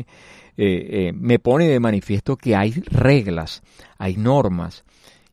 eh, 0.58 0.88
eh, 1.08 1.12
me 1.14 1.40
pone 1.40 1.70
de 1.70 1.80
manifiesto 1.80 2.36
que 2.36 2.58
hay 2.58 2.72
reglas, 2.72 3.64
hay 3.98 4.18
normas, 4.18 4.84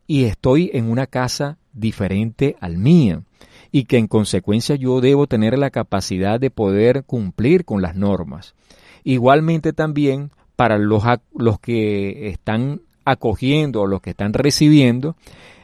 y 0.07 0.25
estoy 0.25 0.71
en 0.75 0.88
una 0.88 1.09
casa 1.09 1.59
diferente 1.73 2.55
al 2.61 2.79
mío 2.79 3.25
y 3.73 3.85
que 3.85 3.99
en 3.99 4.07
consecuencia 4.07 4.76
yo 4.76 5.00
debo 5.00 5.26
tener 5.26 5.59
la 5.59 5.71
capacidad 5.71 6.38
de 6.38 6.50
poder 6.50 7.03
cumplir 7.05 7.65
con 7.65 7.83
las 7.83 7.97
normas. 7.97 8.55
Igualmente 9.03 9.73
también 9.73 10.31
para 10.56 10.78
los, 10.78 11.04
los 11.34 11.60
que 11.60 12.28
están 12.28 12.80
acogiendo 13.04 13.82
o 13.82 13.86
los 13.86 14.00
que 14.00 14.10
están 14.10 14.32
recibiendo, 14.32 15.16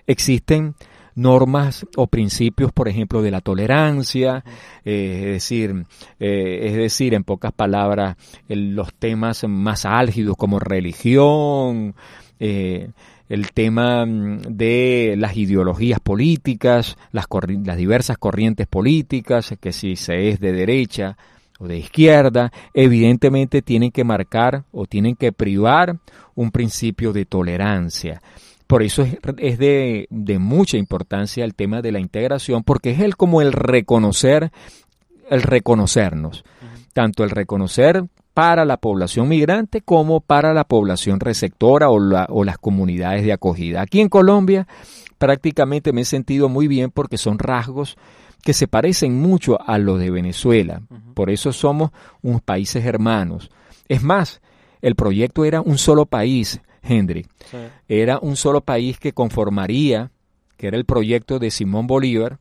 existen 0.06 0.74
normas 1.14 1.86
o 1.96 2.06
principios, 2.06 2.72
por 2.72 2.88
ejemplo, 2.88 3.22
de 3.22 3.30
la 3.30 3.40
tolerancia, 3.40 4.44
eh, 4.84 5.24
es 5.26 5.32
decir, 5.32 5.84
eh, 6.20 6.60
es 6.62 6.76
decir, 6.76 7.14
en 7.14 7.24
pocas 7.24 7.52
palabras, 7.52 8.16
los 8.48 8.94
temas 8.94 9.44
más 9.48 9.84
álgidos 9.84 10.36
como 10.36 10.58
religión, 10.58 11.94
eh, 12.40 12.90
el 13.28 13.52
tema 13.52 14.06
mm, 14.06 14.40
de 14.48 15.14
las 15.18 15.36
ideologías 15.36 16.00
políticas, 16.00 16.96
las, 17.12 17.26
las 17.64 17.76
diversas 17.76 18.18
corrientes 18.18 18.66
políticas, 18.66 19.54
que 19.60 19.72
si 19.72 19.96
se 19.96 20.28
es 20.28 20.40
de 20.40 20.52
derecha 20.52 21.16
o 21.62 21.68
de 21.68 21.78
izquierda, 21.78 22.52
evidentemente 22.74 23.62
tienen 23.62 23.92
que 23.92 24.04
marcar 24.04 24.64
o 24.72 24.86
tienen 24.86 25.14
que 25.14 25.32
privar 25.32 25.98
un 26.34 26.50
principio 26.50 27.12
de 27.12 27.24
tolerancia. 27.24 28.20
Por 28.66 28.82
eso 28.82 29.02
es, 29.02 29.58
de, 29.58 30.06
de, 30.10 30.38
mucha 30.38 30.76
importancia 30.76 31.44
el 31.44 31.54
tema 31.54 31.82
de 31.82 31.92
la 31.92 32.00
integración, 32.00 32.64
porque 32.64 32.90
es 32.90 33.00
el 33.00 33.16
como 33.16 33.42
el 33.42 33.52
reconocer, 33.52 34.50
el 35.28 35.42
reconocernos. 35.42 36.44
Tanto 36.94 37.22
el 37.22 37.30
reconocer 37.30 38.04
para 38.34 38.64
la 38.64 38.78
población 38.78 39.28
migrante 39.28 39.82
como 39.82 40.20
para 40.20 40.54
la 40.54 40.64
población 40.64 41.20
receptora 41.20 41.90
o, 41.90 42.44
las 42.44 42.58
comunidades 42.58 43.24
de 43.24 43.32
acogida. 43.32 43.82
Aquí 43.82 44.00
en 44.00 44.08
Colombia 44.08 44.66
prácticamente 45.18 45.92
me 45.92 46.02
he 46.02 46.04
sentido 46.04 46.48
muy 46.48 46.66
bien 46.66 46.90
porque 46.90 47.18
son 47.18 47.38
rasgos 47.38 47.96
que 48.42 48.52
se 48.52 48.68
parecen 48.68 49.20
mucho 49.20 49.60
a 49.60 49.78
los 49.78 49.98
de 49.98 50.10
Venezuela. 50.10 50.82
Por 51.14 51.30
eso 51.30 51.52
somos 51.52 51.90
unos 52.22 52.42
países 52.42 52.84
hermanos. 52.84 53.50
Es 53.88 54.02
más, 54.02 54.40
el 54.80 54.96
proyecto 54.96 55.44
era 55.44 55.60
un 55.60 55.78
solo 55.78 56.06
país, 56.06 56.60
Henry. 56.82 57.26
Era 57.88 58.18
un 58.18 58.36
solo 58.36 58.60
país 58.60 58.98
que 58.98 59.12
conformaría, 59.12 60.10
que 60.56 60.66
era 60.66 60.76
el 60.76 60.84
proyecto 60.84 61.38
de 61.38 61.50
Simón 61.50 61.86
Bolívar, 61.86 62.38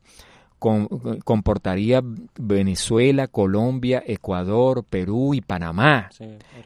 comportaría 1.24 2.02
Venezuela, 2.38 3.26
Colombia, 3.26 4.02
Ecuador, 4.06 4.84
Perú 4.88 5.34
y 5.34 5.40
Panamá 5.40 6.08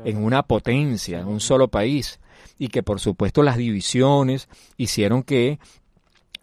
en 0.05 0.23
una 0.23 0.43
potencia, 0.43 1.21
en 1.21 1.29
un 1.29 1.41
solo 1.41 1.69
país. 1.69 2.21
Y 2.59 2.69
que 2.69 2.83
por 2.83 3.01
supuesto 3.01 3.43
las 3.43 3.57
divisiones 3.57 4.49
hicieron 4.77 5.23
que 5.23 5.59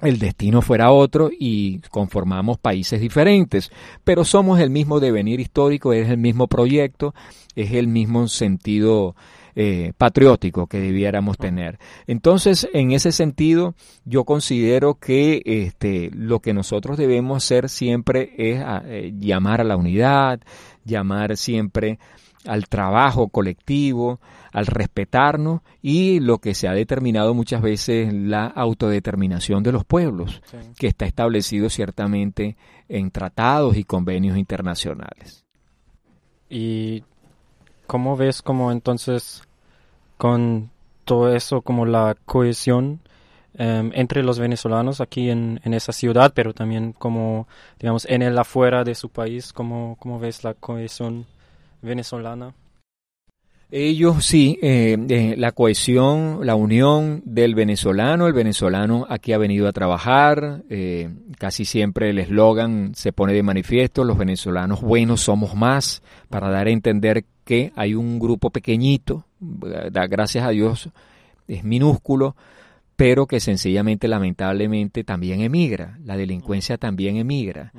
el 0.03 0.19
destino 0.19 0.61
fuera 0.61 0.91
otro 0.91 1.29
y 1.31 1.79
conformamos 1.89 2.57
países 2.57 3.01
diferentes, 3.01 3.71
pero 4.03 4.23
somos 4.25 4.59
el 4.59 4.69
mismo 4.69 4.99
devenir 4.99 5.39
histórico, 5.39 5.93
es 5.93 6.09
el 6.09 6.17
mismo 6.17 6.47
proyecto, 6.47 7.13
es 7.55 7.71
el 7.73 7.87
mismo 7.87 8.27
sentido 8.27 9.15
eh, 9.55 9.93
patriótico 9.97 10.65
que 10.65 10.79
debiéramos 10.79 11.37
tener. 11.37 11.77
Entonces, 12.07 12.67
en 12.73 12.91
ese 12.91 13.11
sentido, 13.11 13.75
yo 14.03 14.23
considero 14.23 14.95
que 14.95 15.43
este, 15.45 16.09
lo 16.11 16.39
que 16.39 16.53
nosotros 16.53 16.97
debemos 16.97 17.43
hacer 17.43 17.69
siempre 17.69 18.33
es 18.37 18.61
ah, 18.65 18.81
eh, 18.85 19.13
llamar 19.15 19.61
a 19.61 19.63
la 19.63 19.77
unidad, 19.77 20.39
llamar 20.85 21.37
siempre 21.37 21.99
al 22.45 22.67
trabajo 22.67 23.29
colectivo, 23.29 24.19
al 24.51 24.65
respetarnos 24.65 25.61
y 25.81 26.19
lo 26.19 26.39
que 26.39 26.53
se 26.53 26.67
ha 26.67 26.73
determinado 26.73 27.33
muchas 27.33 27.61
veces 27.61 28.13
la 28.13 28.45
autodeterminación 28.47 29.63
de 29.63 29.71
los 29.71 29.85
pueblos, 29.85 30.41
que 30.77 30.87
está 30.87 31.05
establecido 31.05 31.69
ciertamente 31.69 32.57
en 32.89 33.11
tratados 33.11 33.77
y 33.77 33.83
convenios 33.83 34.37
internacionales. 34.37 35.45
Y 36.49 37.03
¿Cómo 37.87 38.15
ves 38.15 38.41
como 38.41 38.71
entonces 38.71 39.43
con 40.17 40.71
todo 41.05 41.33
eso, 41.35 41.61
como 41.61 41.85
la 41.85 42.15
cohesión 42.25 43.01
em, 43.55 43.91
entre 43.93 44.23
los 44.23 44.39
venezolanos 44.39 45.01
aquí 45.01 45.29
en, 45.29 45.59
en, 45.63 45.73
esa 45.73 45.91
ciudad, 45.91 46.31
pero 46.33 46.53
también 46.53 46.93
como, 46.93 47.47
digamos, 47.79 48.05
en 48.05 48.21
el 48.21 48.37
afuera 48.37 48.83
de 48.83 48.95
su 48.95 49.09
país, 49.09 49.51
¿cómo, 49.51 49.97
cómo 49.99 50.17
ves 50.17 50.43
la 50.43 50.53
cohesión 50.53 51.25
venezolana? 51.83 52.53
Ellos 53.75 54.23
sí, 54.23 54.59
eh, 54.61 54.95
eh, 55.09 55.33
la 55.35 55.51
cohesión, 55.51 56.45
la 56.45 56.53
unión 56.53 57.23
del 57.25 57.55
venezolano, 57.55 58.27
el 58.27 58.33
venezolano 58.33 59.07
aquí 59.09 59.33
ha 59.33 59.39
venido 59.39 59.67
a 59.67 59.71
trabajar, 59.71 60.61
eh, 60.69 61.09
casi 61.39 61.65
siempre 61.65 62.11
el 62.11 62.19
eslogan 62.19 62.93
se 62.93 63.13
pone 63.13 63.33
de 63.33 63.41
manifiesto, 63.41 64.03
los 64.03 64.19
venezolanos 64.19 64.81
buenos 64.81 65.21
somos 65.21 65.55
más, 65.55 66.03
para 66.29 66.51
dar 66.51 66.67
a 66.67 66.69
entender 66.69 67.25
que 67.45 67.73
hay 67.75 67.95
un 67.95 68.19
grupo 68.19 68.51
pequeñito, 68.51 69.25
gracias 69.39 70.45
a 70.45 70.49
Dios 70.49 70.89
es 71.47 71.63
minúsculo, 71.63 72.35
pero 72.95 73.25
que 73.25 73.39
sencillamente, 73.39 74.07
lamentablemente, 74.07 75.03
también 75.03 75.41
emigra, 75.41 75.97
la 76.05 76.15
delincuencia 76.15 76.77
también 76.77 77.17
emigra. 77.17 77.73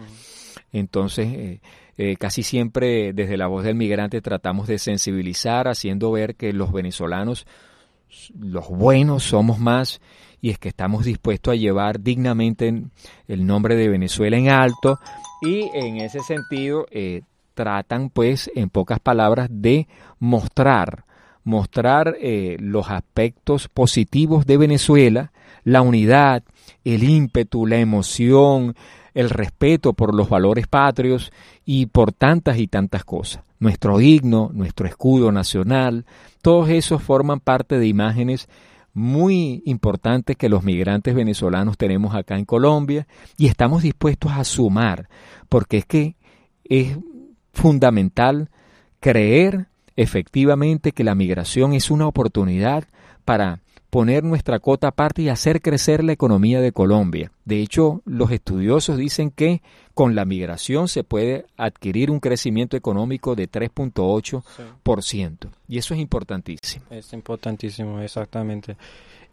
Entonces, 0.74 1.60
eh, 1.96 2.16
casi 2.18 2.42
siempre 2.42 3.12
desde 3.12 3.36
la 3.36 3.46
voz 3.46 3.62
del 3.62 3.76
migrante 3.76 4.20
tratamos 4.20 4.66
de 4.66 4.78
sensibilizar, 4.78 5.68
haciendo 5.68 6.10
ver 6.10 6.34
que 6.34 6.52
los 6.52 6.72
venezolanos, 6.72 7.46
los 8.36 8.68
buenos, 8.68 9.22
somos 9.22 9.60
más 9.60 10.00
y 10.40 10.50
es 10.50 10.58
que 10.58 10.68
estamos 10.68 11.04
dispuestos 11.04 11.52
a 11.52 11.56
llevar 11.56 12.00
dignamente 12.00 12.82
el 13.28 13.46
nombre 13.46 13.76
de 13.76 13.88
Venezuela 13.88 14.36
en 14.36 14.48
alto 14.48 14.98
y 15.42 15.70
en 15.74 15.98
ese 15.98 16.18
sentido 16.20 16.86
eh, 16.90 17.22
tratan 17.54 18.10
pues 18.10 18.50
en 18.56 18.68
pocas 18.68 18.98
palabras 18.98 19.48
de 19.50 19.86
mostrar 20.18 21.04
mostrar 21.44 22.16
eh, 22.20 22.56
los 22.58 22.90
aspectos 22.90 23.68
positivos 23.68 24.46
de 24.46 24.56
Venezuela, 24.56 25.32
la 25.62 25.82
unidad, 25.82 26.42
el 26.84 27.04
ímpetu, 27.04 27.66
la 27.66 27.76
emoción, 27.76 28.74
el 29.14 29.30
respeto 29.30 29.92
por 29.92 30.14
los 30.14 30.28
valores 30.28 30.66
patrios 30.66 31.32
y 31.64 31.86
por 31.86 32.12
tantas 32.12 32.58
y 32.58 32.66
tantas 32.66 33.04
cosas. 33.04 33.42
Nuestro 33.60 34.00
himno, 34.00 34.50
nuestro 34.52 34.86
escudo 34.86 35.32
nacional, 35.32 36.04
todos 36.42 36.68
esos 36.68 37.02
forman 37.02 37.40
parte 37.40 37.78
de 37.78 37.86
imágenes 37.86 38.48
muy 38.92 39.62
importantes 39.64 40.36
que 40.36 40.48
los 40.48 40.62
migrantes 40.62 41.14
venezolanos 41.14 41.76
tenemos 41.76 42.14
acá 42.14 42.36
en 42.36 42.44
Colombia 42.44 43.06
y 43.36 43.46
estamos 43.46 43.82
dispuestos 43.82 44.32
a 44.32 44.44
sumar, 44.44 45.08
porque 45.48 45.78
es 45.78 45.86
que 45.86 46.16
es 46.64 46.96
fundamental 47.52 48.50
creer 49.00 49.66
efectivamente 49.96 50.92
que 50.92 51.04
la 51.04 51.14
migración 51.14 51.72
es 51.72 51.90
una 51.90 52.06
oportunidad 52.06 52.84
para 53.24 53.60
poner 53.94 54.24
nuestra 54.24 54.58
cota 54.58 54.88
aparte 54.88 55.22
y 55.22 55.28
hacer 55.28 55.62
crecer 55.62 56.02
la 56.02 56.10
economía 56.10 56.60
de 56.60 56.72
Colombia. 56.72 57.30
De 57.44 57.60
hecho, 57.60 58.02
los 58.04 58.32
estudiosos 58.32 58.96
dicen 58.96 59.30
que 59.30 59.62
con 59.94 60.16
la 60.16 60.24
migración 60.24 60.88
se 60.88 61.04
puede 61.04 61.46
adquirir 61.56 62.10
un 62.10 62.18
crecimiento 62.18 62.76
económico 62.76 63.36
de 63.36 63.48
3.8%. 63.48 65.48
Y 65.68 65.78
eso 65.78 65.94
es 65.94 66.00
importantísimo. 66.00 66.84
Es 66.90 67.12
importantísimo, 67.12 68.00
exactamente. 68.00 68.76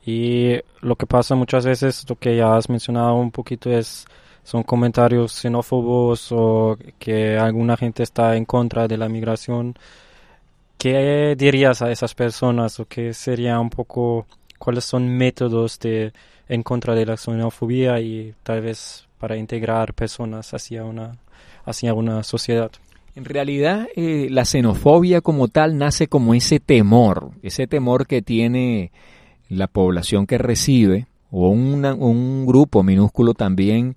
Y 0.05 0.57
lo 0.81 0.95
que 0.95 1.07
pasa 1.07 1.33
muchas 1.33 1.65
veces, 1.65 2.05
lo 2.07 2.15
que 2.15 2.35
ya 2.35 2.55
has 2.55 2.69
mencionado 2.69 3.15
un 3.15 3.31
poquito, 3.31 3.71
es 3.71 4.05
son 4.43 4.61
comentarios 4.61 5.31
xenófobos 5.31 6.31
o 6.31 6.77
que 6.99 7.35
alguna 7.35 7.77
gente 7.77 8.03
está 8.03 8.35
en 8.35 8.45
contra 8.45 8.87
de 8.87 8.97
la 8.97 9.09
migración. 9.09 9.73
¿Qué 10.77 11.35
dirías 11.35 11.81
a 11.81 11.91
esas 11.91 12.13
personas 12.13 12.79
o 12.79 12.85
qué 12.85 13.15
sería 13.15 13.59
un 13.59 13.71
poco 13.71 14.27
cuáles 14.61 14.85
son 14.85 15.09
métodos 15.17 15.79
de 15.79 16.13
en 16.47 16.61
contra 16.61 16.93
de 16.93 17.05
la 17.05 17.17
xenofobia 17.17 17.99
y 17.99 18.33
tal 18.43 18.61
vez 18.61 19.07
para 19.17 19.35
integrar 19.35 19.95
personas 19.95 20.53
hacia 20.53 20.85
una 20.85 21.17
hacia 21.65 21.93
una 21.93 22.23
sociedad. 22.23 22.71
En 23.15 23.25
realidad, 23.25 23.87
eh, 23.95 24.27
la 24.29 24.45
xenofobia 24.45 25.21
como 25.21 25.47
tal 25.47 25.77
nace 25.77 26.07
como 26.07 26.33
ese 26.35 26.59
temor, 26.59 27.31
ese 27.41 27.65
temor 27.65 28.05
que 28.05 28.21
tiene 28.21 28.91
la 29.49 29.67
población 29.67 30.27
que 30.27 30.37
recibe, 30.37 31.07
o 31.31 31.49
un 31.49 32.45
grupo 32.45 32.83
minúsculo 32.83 33.33
también 33.33 33.95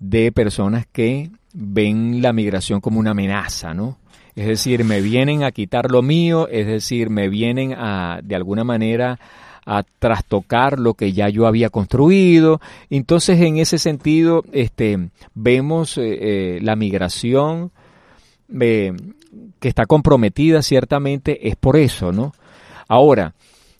de 0.00 0.32
personas 0.32 0.86
que 0.86 1.30
ven 1.54 2.20
la 2.20 2.32
migración 2.32 2.80
como 2.80 3.00
una 3.00 3.12
amenaza, 3.12 3.72
¿no? 3.74 3.98
Es 4.34 4.46
decir, 4.46 4.84
me 4.84 5.00
vienen 5.00 5.44
a 5.44 5.52
quitar 5.52 5.90
lo 5.90 6.02
mío, 6.02 6.48
es 6.48 6.66
decir, 6.66 7.08
me 7.08 7.28
vienen 7.28 7.72
a, 7.72 8.20
de 8.22 8.34
alguna 8.34 8.64
manera, 8.64 9.20
a 9.66 9.82
trastocar 9.98 10.78
lo 10.78 10.94
que 10.94 11.12
ya 11.12 11.28
yo 11.28 11.46
había 11.46 11.70
construido. 11.70 12.60
Entonces, 12.90 13.40
en 13.40 13.58
ese 13.58 13.78
sentido, 13.78 14.42
este, 14.52 15.10
vemos 15.34 15.98
eh, 15.98 16.02
eh, 16.56 16.58
la 16.62 16.76
migración 16.76 17.70
eh, 18.60 18.92
que 19.58 19.68
está 19.68 19.86
comprometida 19.86 20.62
ciertamente 20.62 21.48
es 21.48 21.56
por 21.56 21.76
eso, 21.76 22.12
¿no? 22.12 22.32
Ahora, 22.88 23.34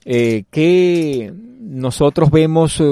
eh, 0.04 0.44
¿qué 0.50 1.32
nosotros 1.60 2.30
vemos 2.30 2.82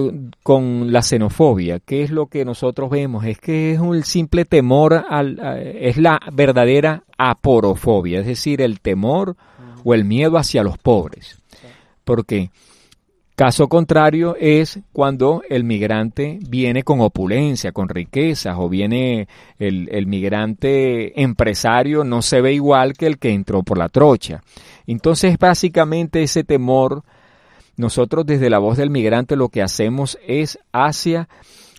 con 0.42 0.92
la 0.92 1.02
xenofobia? 1.02 1.80
¿Qué 1.80 2.02
es 2.02 2.10
lo 2.10 2.26
que 2.26 2.44
nosotros 2.44 2.90
vemos? 2.90 3.24
Es 3.24 3.38
que 3.38 3.72
es 3.72 3.80
un 3.80 4.02
simple 4.02 4.44
temor, 4.44 5.04
al, 5.08 5.38
es 5.78 5.96
la 5.96 6.20
verdadera 6.32 7.04
aporofobia, 7.18 8.20
es 8.20 8.26
decir, 8.26 8.60
el 8.60 8.80
temor 8.80 9.36
o 9.84 9.94
el 9.94 10.04
miedo 10.04 10.36
hacia 10.36 10.62
los 10.62 10.78
pobres. 10.78 11.38
Porque 12.04 12.50
Caso 13.42 13.66
contrario 13.66 14.36
es 14.38 14.78
cuando 14.92 15.42
el 15.48 15.64
migrante 15.64 16.38
viene 16.48 16.84
con 16.84 17.00
opulencia, 17.00 17.72
con 17.72 17.88
riquezas, 17.88 18.54
o 18.56 18.68
viene 18.68 19.26
el, 19.58 19.88
el, 19.90 20.06
migrante 20.06 21.20
empresario, 21.20 22.04
no 22.04 22.22
se 22.22 22.40
ve 22.40 22.52
igual 22.52 22.92
que 22.92 23.08
el 23.08 23.18
que 23.18 23.32
entró 23.32 23.64
por 23.64 23.78
la 23.78 23.88
trocha. 23.88 24.42
Entonces, 24.86 25.36
básicamente 25.40 26.22
ese 26.22 26.44
temor, 26.44 27.02
nosotros 27.76 28.24
desde 28.26 28.48
la 28.48 28.60
voz 28.60 28.76
del 28.76 28.90
migrante 28.90 29.34
lo 29.34 29.48
que 29.48 29.60
hacemos 29.60 30.20
es 30.24 30.60
hacia 30.72 31.28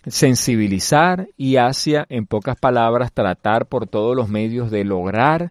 sensibilizar 0.06 1.28
y 1.38 1.56
hacia, 1.56 2.04
en 2.10 2.26
pocas 2.26 2.58
palabras, 2.58 3.10
tratar 3.10 3.64
por 3.64 3.86
todos 3.86 4.14
los 4.14 4.28
medios 4.28 4.70
de 4.70 4.84
lograr 4.84 5.50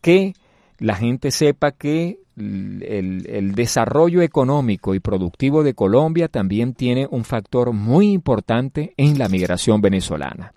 que 0.00 0.32
la 0.78 0.94
gente 0.94 1.30
sepa 1.30 1.72
que 1.72 2.20
el, 2.36 3.52
desarrollo 3.54 4.22
económico 4.22 4.94
y 4.94 5.00
productivo 5.00 5.62
de 5.62 5.74
Colombia 5.74 6.28
también 6.28 6.74
tiene 6.74 7.06
un 7.10 7.24
factor 7.24 7.72
muy 7.72 8.12
importante 8.12 8.94
en 8.96 9.18
la 9.18 9.28
migración 9.28 9.80
venezolana. 9.80 10.52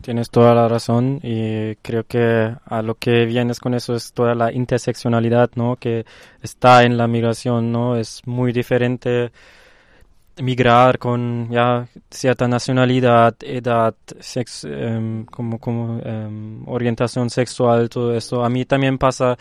Tienes 0.00 0.30
toda 0.30 0.54
la 0.54 0.68
razón 0.68 1.18
y 1.22 1.76
creo 1.76 2.04
que 2.04 2.54
a 2.64 2.82
lo 2.82 2.94
que 2.96 3.24
vienes 3.24 3.58
con 3.58 3.74
eso 3.74 3.94
es 3.94 4.12
toda 4.12 4.34
la 4.34 4.52
interseccionalidad, 4.52 5.50
¿no? 5.54 5.76
Que 5.76 6.04
está 6.42 6.84
en 6.84 6.98
la 6.98 7.08
migración, 7.08 7.72
¿no? 7.72 7.96
Es 7.96 8.20
muy 8.26 8.52
diferente 8.52 9.32
migrar 10.42 10.98
con 10.98 11.48
ya 11.50 11.86
cierta 12.10 12.48
nacionalidad, 12.48 13.34
edad, 13.42 13.94
sex, 14.20 14.64
em, 14.64 15.24
como, 15.26 15.58
como 15.58 16.00
em, 16.04 16.66
orientación 16.68 17.30
sexual, 17.30 17.88
todo 17.88 18.14
eso. 18.16 18.44
A 18.44 18.48
mí 18.48 18.64
también 18.64 18.98
pasa 18.98 19.36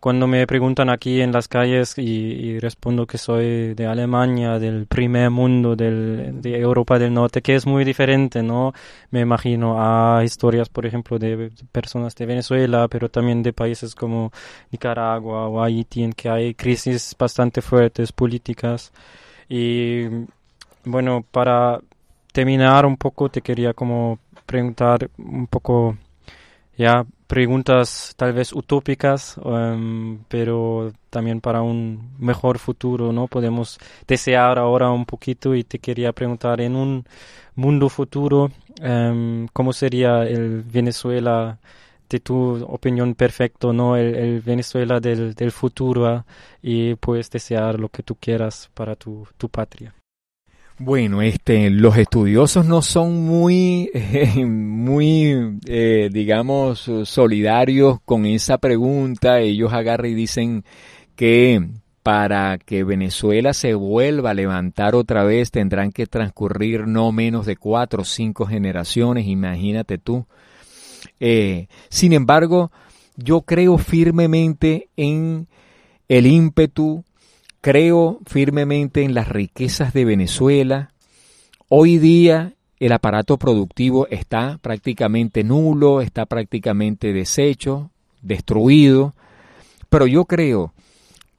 cuando 0.00 0.26
me 0.26 0.46
preguntan 0.46 0.88
aquí 0.90 1.20
en 1.20 1.32
las 1.32 1.48
calles 1.48 1.94
y, 1.98 2.58
respondo 2.60 3.06
que 3.06 3.18
soy 3.18 3.74
de 3.74 3.86
Alemania, 3.86 4.58
del 4.58 4.86
primer 4.86 5.30
mundo, 5.30 5.74
del, 5.74 6.40
de 6.40 6.58
Europa 6.60 6.98
del 6.98 7.12
Norte, 7.12 7.42
que 7.42 7.54
es 7.56 7.66
muy 7.66 7.84
diferente, 7.84 8.42
¿no? 8.42 8.72
Me 9.10 9.20
imagino 9.20 9.76
a 9.78 10.22
historias, 10.22 10.68
por 10.68 10.86
ejemplo, 10.86 11.18
de 11.18 11.50
personas 11.72 12.14
de 12.14 12.26
Venezuela, 12.26 12.86
pero 12.88 13.08
también 13.08 13.42
de 13.42 13.52
países 13.52 13.94
como 13.94 14.32
Nicaragua 14.70 15.48
o 15.48 15.62
Haití, 15.62 16.04
en 16.04 16.12
que 16.12 16.28
hay 16.28 16.54
crisis 16.54 17.14
bastante 17.18 17.60
fuertes 17.62 18.12
políticas. 18.12 18.92
Y 19.48 20.06
bueno, 20.84 21.24
para 21.30 21.80
terminar 22.32 22.86
un 22.86 22.96
poco, 22.96 23.28
te 23.28 23.40
quería 23.40 23.72
como 23.72 24.18
preguntar 24.46 25.10
un 25.18 25.46
poco 25.46 25.96
ya 26.76 27.04
preguntas 27.26 28.14
tal 28.16 28.32
vez 28.32 28.52
utópicas, 28.52 29.36
em, 29.44 30.18
pero 30.28 30.92
también 31.10 31.40
para 31.40 31.62
un 31.62 32.14
mejor 32.18 32.58
futuro, 32.58 33.12
¿no? 33.12 33.26
Podemos 33.26 33.78
desear 34.06 34.58
ahora 34.58 34.90
un 34.90 35.06
poquito 35.06 35.54
y 35.54 35.64
te 35.64 35.78
quería 35.78 36.12
preguntar 36.12 36.60
en 36.60 36.76
un 36.76 37.04
mundo 37.56 37.88
futuro, 37.88 38.50
um, 38.82 39.46
¿cómo 39.52 39.72
sería 39.72 40.22
el 40.24 40.62
Venezuela 40.62 41.58
tu 42.06 42.64
opinión 42.64 43.14
perfecto, 43.14 43.72
¿no? 43.72 43.96
El, 43.96 44.40
Venezuela 44.40 45.00
del, 45.00 45.34
del 45.34 45.52
futuro 45.52 46.06
¿ah? 46.06 46.26
y 46.62 46.94
puedes 46.94 47.30
desear 47.30 47.78
lo 47.80 47.88
que 47.88 48.02
tú 48.02 48.16
quieras 48.16 48.70
para 48.74 48.94
tu, 48.94 49.26
tu 49.36 49.48
patria. 49.48 49.94
Bueno, 50.78 51.22
este, 51.22 51.70
los 51.70 51.96
estudiosos 51.96 52.66
no 52.66 52.82
son 52.82 53.24
muy, 53.24 53.90
muy, 54.46 55.58
eh, 55.66 56.10
digamos, 56.12 56.90
solidarios 57.04 58.00
con 58.04 58.26
esa 58.26 58.58
pregunta. 58.58 59.40
Ellos 59.40 59.72
agarran 59.72 60.10
y 60.10 60.14
dicen 60.14 60.64
que 61.14 61.66
para 62.02 62.58
que 62.58 62.84
Venezuela 62.84 63.54
se 63.54 63.74
vuelva 63.74 64.30
a 64.30 64.34
levantar 64.34 64.94
otra 64.94 65.24
vez 65.24 65.50
tendrán 65.50 65.90
que 65.90 66.06
transcurrir 66.06 66.86
no 66.86 67.10
menos 67.10 67.46
de 67.46 67.56
cuatro 67.56 68.02
o 68.02 68.04
cinco 68.04 68.46
generaciones, 68.46 69.26
imagínate 69.26 69.98
tú. 69.98 70.26
Eh, 71.20 71.68
sin 71.88 72.12
embargo, 72.12 72.70
yo 73.16 73.42
creo 73.42 73.78
firmemente 73.78 74.88
en 74.96 75.48
el 76.08 76.26
ímpetu, 76.26 77.04
creo 77.60 78.20
firmemente 78.26 79.02
en 79.02 79.14
las 79.14 79.28
riquezas 79.28 79.92
de 79.92 80.04
Venezuela. 80.04 80.92
Hoy 81.68 81.98
día 81.98 82.54
el 82.78 82.92
aparato 82.92 83.38
productivo 83.38 84.06
está 84.08 84.58
prácticamente 84.60 85.42
nulo, 85.42 86.00
está 86.00 86.26
prácticamente 86.26 87.12
deshecho, 87.12 87.90
destruido, 88.22 89.14
pero 89.88 90.06
yo 90.06 90.26
creo 90.26 90.72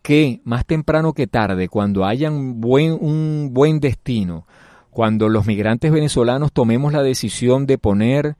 que 0.01 0.41
más 0.45 0.65
temprano 0.65 1.13
que 1.13 1.27
tarde, 1.27 1.67
cuando 1.67 2.05
haya 2.05 2.31
un 2.31 2.59
buen, 2.59 2.97
un 2.99 3.49
buen 3.51 3.79
destino, 3.79 4.47
cuando 4.89 5.29
los 5.29 5.45
migrantes 5.45 5.91
venezolanos 5.91 6.51
tomemos 6.51 6.91
la 6.93 7.03
decisión 7.03 7.67
de 7.67 7.77
poner 7.77 8.35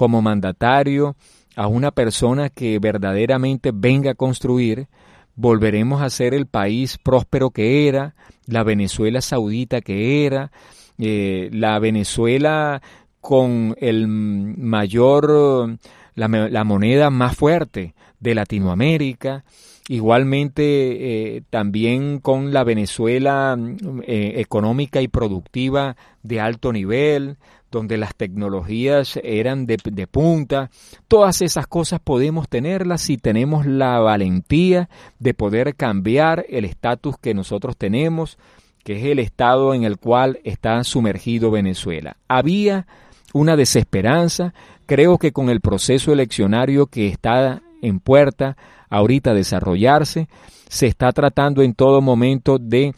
como 0.00 0.22
mandatario 0.22 1.14
a 1.56 1.66
una 1.66 1.90
persona 1.90 2.48
que 2.48 2.78
verdaderamente 2.78 3.70
venga 3.70 4.12
a 4.12 4.14
construir, 4.14 4.88
volveremos 5.34 6.00
a 6.00 6.08
ser 6.08 6.32
el 6.32 6.46
país 6.46 6.96
próspero 6.96 7.50
que 7.50 7.86
era, 7.86 8.14
la 8.46 8.62
Venezuela 8.62 9.20
saudita 9.20 9.82
que 9.82 10.24
era, 10.24 10.52
eh, 10.96 11.50
la 11.52 11.78
Venezuela 11.80 12.80
con 13.20 13.76
el 13.78 14.08
mayor, 14.08 15.76
la, 16.14 16.28
la 16.28 16.64
moneda 16.64 17.10
más 17.10 17.36
fuerte 17.36 17.94
de 18.20 18.34
Latinoamérica, 18.34 19.44
igualmente 19.90 20.62
eh, 20.62 21.42
también 21.50 22.20
con 22.20 22.52
la 22.52 22.62
Venezuela 22.62 23.58
eh, 24.06 24.34
económica 24.36 25.02
y 25.02 25.08
productiva 25.08 25.96
de 26.22 26.38
alto 26.40 26.72
nivel, 26.72 27.38
donde 27.72 27.96
las 27.96 28.14
tecnologías 28.14 29.18
eran 29.24 29.66
de, 29.66 29.78
punta. 30.06 30.70
Todas 31.08 31.42
esas 31.42 31.66
cosas 31.66 31.98
podemos 31.98 32.48
tenerlas 32.48 33.00
si 33.00 33.16
tenemos 33.16 33.66
la 33.66 33.98
valentía 33.98 34.88
de 35.18 35.34
poder 35.34 35.74
cambiar 35.74 36.46
el 36.48 36.66
estatus 36.66 37.16
que 37.20 37.34
nosotros 37.34 37.76
tenemos, 37.76 38.38
que 38.84 38.96
es 38.96 39.04
el 39.06 39.18
estado 39.18 39.74
en 39.74 39.82
el 39.82 39.98
cual 39.98 40.38
está 40.44 40.84
sumergido 40.84 41.50
Venezuela. 41.50 42.16
Había 42.28 42.86
una 43.32 43.56
desesperanza, 43.56 44.54
creo 44.86 45.18
que 45.18 45.32
con 45.32 45.50
el 45.50 45.60
proceso 45.60 46.12
eleccionario 46.12 46.86
que 46.86 47.08
está 47.08 47.60
en 47.82 47.98
puerta, 47.98 48.56
ahorita 48.90 49.32
desarrollarse. 49.32 50.28
Se 50.68 50.86
está 50.86 51.12
tratando 51.12 51.62
en 51.62 51.74
todo 51.74 52.02
momento 52.02 52.58
de 52.58 52.94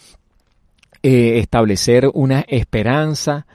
eh, 1.03 1.39
establecer 1.39 2.11
una 2.13 2.41
esperanza 2.49 3.47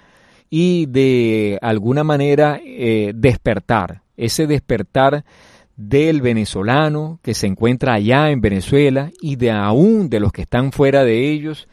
y 0.50 0.86
de 0.86 1.60
alguna 1.62 2.04
manera 2.04 2.60
eh, 2.64 3.12
despertar, 3.14 4.02
ese 4.16 4.48
despertar 4.48 5.26
del 5.76 6.22
venezolano 6.22 7.20
que 7.22 7.34
se 7.34 7.48
encuentra 7.48 7.94
allá 7.94 8.32
en 8.32 8.42
Venezuela 8.42 9.12
y 9.22 9.36
de 9.36 9.52
aún 9.52 10.10
de 10.10 10.20
los 10.20 10.32
que 10.32 10.44
están 10.44 10.72
fuera 10.72 11.04
de 11.04 11.30
ellos 11.30 11.68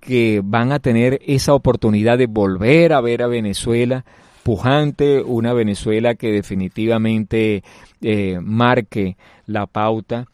que 0.00 0.42
van 0.44 0.72
a 0.72 0.78
tener 0.78 1.20
esa 1.26 1.54
oportunidad 1.54 2.18
de 2.18 2.26
volver 2.26 2.92
a 2.92 3.00
ver 3.00 3.22
a 3.22 3.28
Venezuela 3.28 4.04
pujante, 4.46 5.22
una 5.22 5.52
Venezuela 5.52 6.14
que 6.14 6.30
definitivamente 6.30 7.64
eh, 8.00 8.38
marque 8.40 9.16
la 9.44 9.66
pauta 9.66 10.26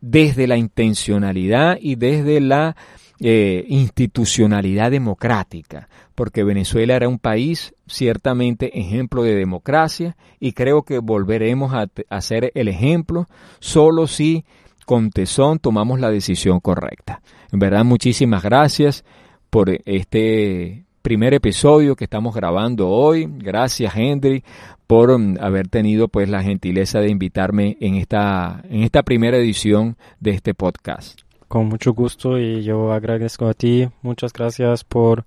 desde 0.00 0.46
la 0.46 0.56
intencionalidad 0.56 1.76
y 1.80 1.96
desde 1.96 2.40
la 2.40 2.76
eh, 3.18 3.64
institucionalidad 3.66 4.92
democrática, 4.92 5.88
porque 6.14 6.44
Venezuela 6.44 6.94
era 6.94 7.08
un 7.08 7.18
país 7.18 7.74
ciertamente 7.88 8.78
ejemplo 8.78 9.24
de 9.24 9.34
democracia 9.34 10.16
y 10.38 10.52
creo 10.52 10.84
que 10.84 11.00
volveremos 11.00 11.74
a, 11.74 11.88
a 12.08 12.20
ser 12.20 12.52
el 12.54 12.68
ejemplo 12.68 13.26
solo 13.58 14.06
si 14.06 14.44
con 14.86 15.10
tesón 15.10 15.58
tomamos 15.58 15.98
la 15.98 16.12
decisión 16.12 16.60
correcta. 16.60 17.20
En 17.50 17.58
verdad, 17.58 17.84
muchísimas 17.84 18.44
gracias 18.44 19.04
por 19.50 19.70
este 19.86 20.84
primer 21.02 21.34
episodio 21.34 21.96
que 21.96 22.04
estamos 22.04 22.34
grabando 22.34 22.88
hoy. 22.88 23.26
Gracias, 23.28 23.94
Henry, 23.96 24.44
por 24.86 25.10
um, 25.10 25.36
haber 25.40 25.68
tenido 25.68 26.08
pues 26.08 26.28
la 26.28 26.42
gentileza 26.42 27.00
de 27.00 27.10
invitarme 27.10 27.76
en 27.80 27.94
esta 27.94 28.62
en 28.68 28.82
esta 28.82 29.02
primera 29.02 29.36
edición 29.36 29.96
de 30.20 30.32
este 30.32 30.54
podcast. 30.54 31.20
Con 31.48 31.66
mucho 31.66 31.92
gusto 31.92 32.38
y 32.38 32.62
yo 32.62 32.92
agradezco 32.92 33.46
a 33.46 33.54
ti. 33.54 33.88
Muchas 34.02 34.32
gracias 34.32 34.84
por 34.84 35.24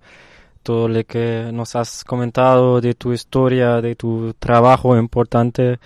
todo 0.63 0.87
lo 0.87 1.03
que 1.03 1.49
nos 1.51 1.75
has 1.75 2.03
comentado 2.03 2.79
de 2.79 2.93
tu 2.93 3.11
historia, 3.11 3.81
de 3.81 3.95
tu 3.95 4.33
trabajo 4.39 4.97
importante 4.97 5.79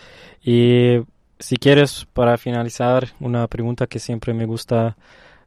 y 0.44 1.00
si 1.40 1.58
quieres 1.58 2.06
para 2.14 2.38
finalizar 2.38 3.08
una 3.20 3.48
pregunta 3.48 3.88
que 3.88 4.00
siempre 4.00 4.34
me 4.34 4.46
gusta 4.46 4.96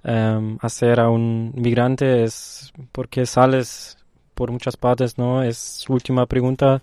um, 0.04 0.58
hacer 0.60 1.00
a 1.00 1.08
un 1.08 1.52
migrante 1.54 2.24
es 2.24 2.72
¿por 2.92 3.08
qué 3.08 3.26
sales 3.26 3.96
por 4.40 4.52
muchas 4.52 4.78
partes, 4.78 5.18
¿no? 5.18 5.42
Es 5.42 5.84
última 5.90 6.24
pregunta, 6.24 6.80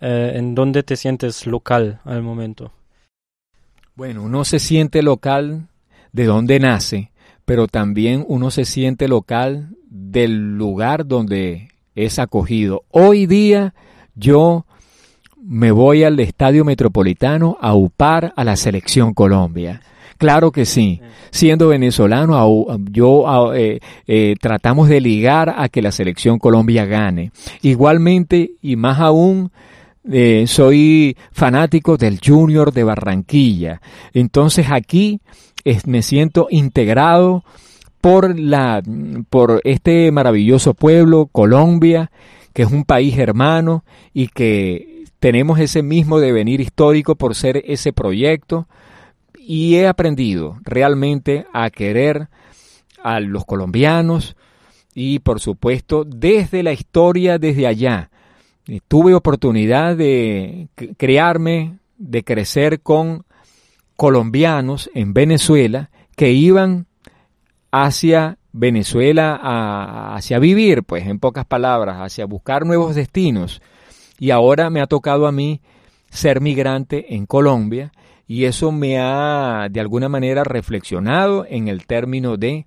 eh, 0.00 0.32
¿en 0.34 0.56
dónde 0.56 0.82
te 0.82 0.96
sientes 0.96 1.46
local 1.46 2.00
al 2.04 2.20
momento? 2.20 2.72
Bueno, 3.94 4.24
uno 4.24 4.44
se 4.44 4.58
siente 4.58 5.04
local 5.04 5.68
de 6.10 6.24
donde 6.24 6.58
nace, 6.58 7.12
pero 7.44 7.68
también 7.68 8.24
uno 8.26 8.50
se 8.50 8.64
siente 8.64 9.06
local 9.06 9.76
del 9.88 10.58
lugar 10.58 11.06
donde 11.06 11.68
es 11.94 12.18
acogido. 12.18 12.82
Hoy 12.90 13.26
día 13.26 13.72
yo 14.16 14.66
me 15.40 15.70
voy 15.70 16.02
al 16.02 16.18
Estadio 16.18 16.64
Metropolitano 16.64 17.56
a 17.60 17.76
upar 17.76 18.32
a 18.34 18.42
la 18.42 18.56
Selección 18.56 19.14
Colombia. 19.14 19.80
Claro 20.18 20.50
que 20.50 20.64
sí. 20.64 21.00
Siendo 21.30 21.68
venezolano, 21.68 22.78
yo 22.90 23.52
eh, 23.54 23.80
eh, 24.06 24.34
tratamos 24.40 24.88
de 24.88 25.00
ligar 25.00 25.54
a 25.56 25.68
que 25.68 25.82
la 25.82 25.92
selección 25.92 26.38
Colombia 26.38 26.84
gane. 26.86 27.32
Igualmente, 27.62 28.52
y 28.62 28.76
más 28.76 29.00
aún, 29.00 29.50
eh, 30.10 30.44
soy 30.46 31.16
fanático 31.32 31.96
del 31.96 32.20
Junior 32.24 32.72
de 32.72 32.84
Barranquilla. 32.84 33.80
Entonces 34.12 34.66
aquí 34.70 35.20
me 35.84 36.02
siento 36.02 36.46
integrado 36.50 37.44
por 38.00 38.38
la 38.38 38.82
por 39.30 39.60
este 39.64 40.12
maravilloso 40.12 40.74
pueblo 40.74 41.26
Colombia 41.26 42.12
que 42.56 42.62
es 42.62 42.72
un 42.72 42.84
país 42.84 43.18
hermano 43.18 43.84
y 44.14 44.28
que 44.28 45.04
tenemos 45.18 45.58
ese 45.58 45.82
mismo 45.82 46.20
devenir 46.20 46.60
histórico 46.62 47.14
por 47.16 47.34
ser 47.34 47.62
ese 47.66 47.92
proyecto 47.92 48.66
y 49.48 49.76
he 49.76 49.86
aprendido 49.86 50.58
realmente 50.64 51.46
a 51.52 51.70
querer 51.70 52.28
a 53.00 53.20
los 53.20 53.44
colombianos 53.44 54.36
y 54.92 55.20
por 55.20 55.38
supuesto 55.38 56.04
desde 56.04 56.64
la 56.64 56.72
historia, 56.72 57.38
desde 57.38 57.68
allá. 57.68 58.10
Tuve 58.88 59.14
oportunidad 59.14 59.96
de 59.96 60.68
crearme, 60.96 61.78
de 61.96 62.24
crecer 62.24 62.80
con 62.80 63.24
colombianos 63.94 64.90
en 64.94 65.14
Venezuela 65.14 65.90
que 66.16 66.32
iban 66.32 66.86
hacia 67.70 68.38
Venezuela 68.50 69.38
a, 69.40 70.16
hacia 70.16 70.40
vivir, 70.40 70.82
pues 70.82 71.06
en 71.06 71.20
pocas 71.20 71.44
palabras, 71.44 71.98
hacia 72.00 72.26
buscar 72.26 72.66
nuevos 72.66 72.96
destinos. 72.96 73.62
Y 74.18 74.30
ahora 74.30 74.70
me 74.70 74.80
ha 74.80 74.88
tocado 74.88 75.28
a 75.28 75.32
mí 75.32 75.60
ser 76.10 76.40
migrante 76.40 77.14
en 77.14 77.26
Colombia 77.26 77.92
y 78.26 78.44
eso 78.44 78.72
me 78.72 78.98
ha 78.98 79.68
de 79.70 79.80
alguna 79.80 80.08
manera 80.08 80.44
reflexionado 80.44 81.46
en 81.48 81.68
el 81.68 81.86
término 81.86 82.36
de 82.36 82.66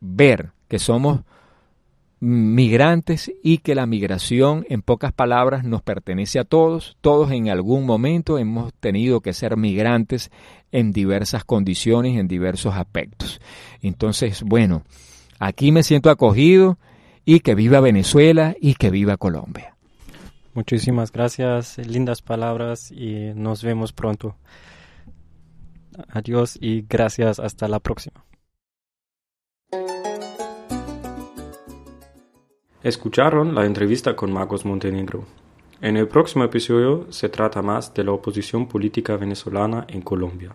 ver 0.00 0.50
que 0.68 0.78
somos 0.78 1.20
migrantes 2.20 3.30
y 3.42 3.58
que 3.58 3.74
la 3.74 3.86
migración 3.86 4.66
en 4.68 4.82
pocas 4.82 5.12
palabras 5.12 5.64
nos 5.64 5.82
pertenece 5.82 6.40
a 6.40 6.44
todos, 6.44 6.96
todos 7.00 7.30
en 7.30 7.48
algún 7.48 7.86
momento 7.86 8.38
hemos 8.38 8.72
tenido 8.74 9.20
que 9.20 9.32
ser 9.32 9.56
migrantes 9.56 10.30
en 10.72 10.92
diversas 10.92 11.44
condiciones, 11.44 12.18
en 12.18 12.26
diversos 12.26 12.74
aspectos. 12.74 13.40
Entonces, 13.82 14.42
bueno, 14.42 14.82
aquí 15.38 15.70
me 15.70 15.82
siento 15.82 16.10
acogido 16.10 16.78
y 17.24 17.40
que 17.40 17.54
viva 17.54 17.80
Venezuela 17.80 18.56
y 18.60 18.74
que 18.74 18.90
viva 18.90 19.16
Colombia. 19.16 19.76
Muchísimas 20.54 21.12
gracias, 21.12 21.78
lindas 21.78 22.20
palabras 22.20 22.90
y 22.90 23.32
nos 23.34 23.62
vemos 23.62 23.92
pronto. 23.92 24.34
Adiós 26.08 26.58
y 26.60 26.82
gracias. 26.82 27.40
Hasta 27.40 27.68
la 27.68 27.80
próxima. 27.80 28.24
Escucharon 32.82 33.54
la 33.54 33.66
entrevista 33.66 34.14
con 34.14 34.32
Marcos 34.32 34.64
Montenegro. 34.64 35.24
En 35.80 35.96
el 35.96 36.08
próximo 36.08 36.44
episodio 36.44 37.06
se 37.10 37.28
trata 37.28 37.60
más 37.60 37.92
de 37.94 38.04
la 38.04 38.12
oposición 38.12 38.66
política 38.68 39.16
venezolana 39.16 39.84
en 39.88 40.02
Colombia. 40.02 40.54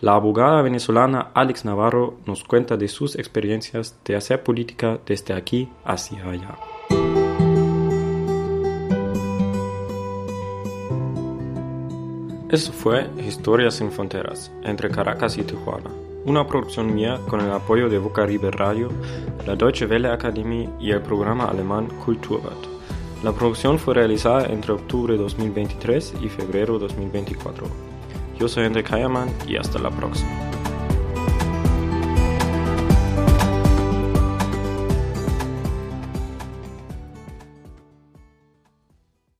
La 0.00 0.14
abogada 0.14 0.62
venezolana 0.62 1.30
Alex 1.34 1.64
Navarro 1.64 2.18
nos 2.26 2.44
cuenta 2.44 2.76
de 2.76 2.88
sus 2.88 3.16
experiencias 3.16 3.98
de 4.04 4.14
hacer 4.14 4.42
política 4.42 5.00
desde 5.06 5.34
aquí 5.34 5.68
hacia 5.84 6.28
allá. 6.28 6.56
Eso 12.48 12.72
fue 12.72 13.10
Historias 13.26 13.74
sin 13.74 13.90
Fronteras, 13.90 14.52
entre 14.62 14.88
Caracas 14.88 15.36
y 15.36 15.42
Tijuana, 15.42 15.90
una 16.24 16.46
producción 16.46 16.94
mía 16.94 17.18
con 17.28 17.40
el 17.40 17.50
apoyo 17.50 17.88
de 17.88 17.98
Boca 17.98 18.24
River 18.24 18.54
Radio, 18.54 18.88
la 19.44 19.56
Deutsche 19.56 19.86
Welle 19.86 20.10
Academy 20.10 20.68
y 20.78 20.92
el 20.92 21.02
programa 21.02 21.46
alemán 21.46 21.88
Kulturwelt. 22.04 22.68
La 23.24 23.32
producción 23.32 23.80
fue 23.80 23.94
realizada 23.94 24.46
entre 24.46 24.74
octubre 24.74 25.16
2023 25.16 26.14
y 26.22 26.28
febrero 26.28 26.78
2024. 26.78 27.66
Yo 28.38 28.46
soy 28.46 28.66
André 28.66 28.84
Kayerman 28.84 29.28
y 29.48 29.56
hasta 29.56 29.80
la 29.80 29.90
próxima. 29.90 30.55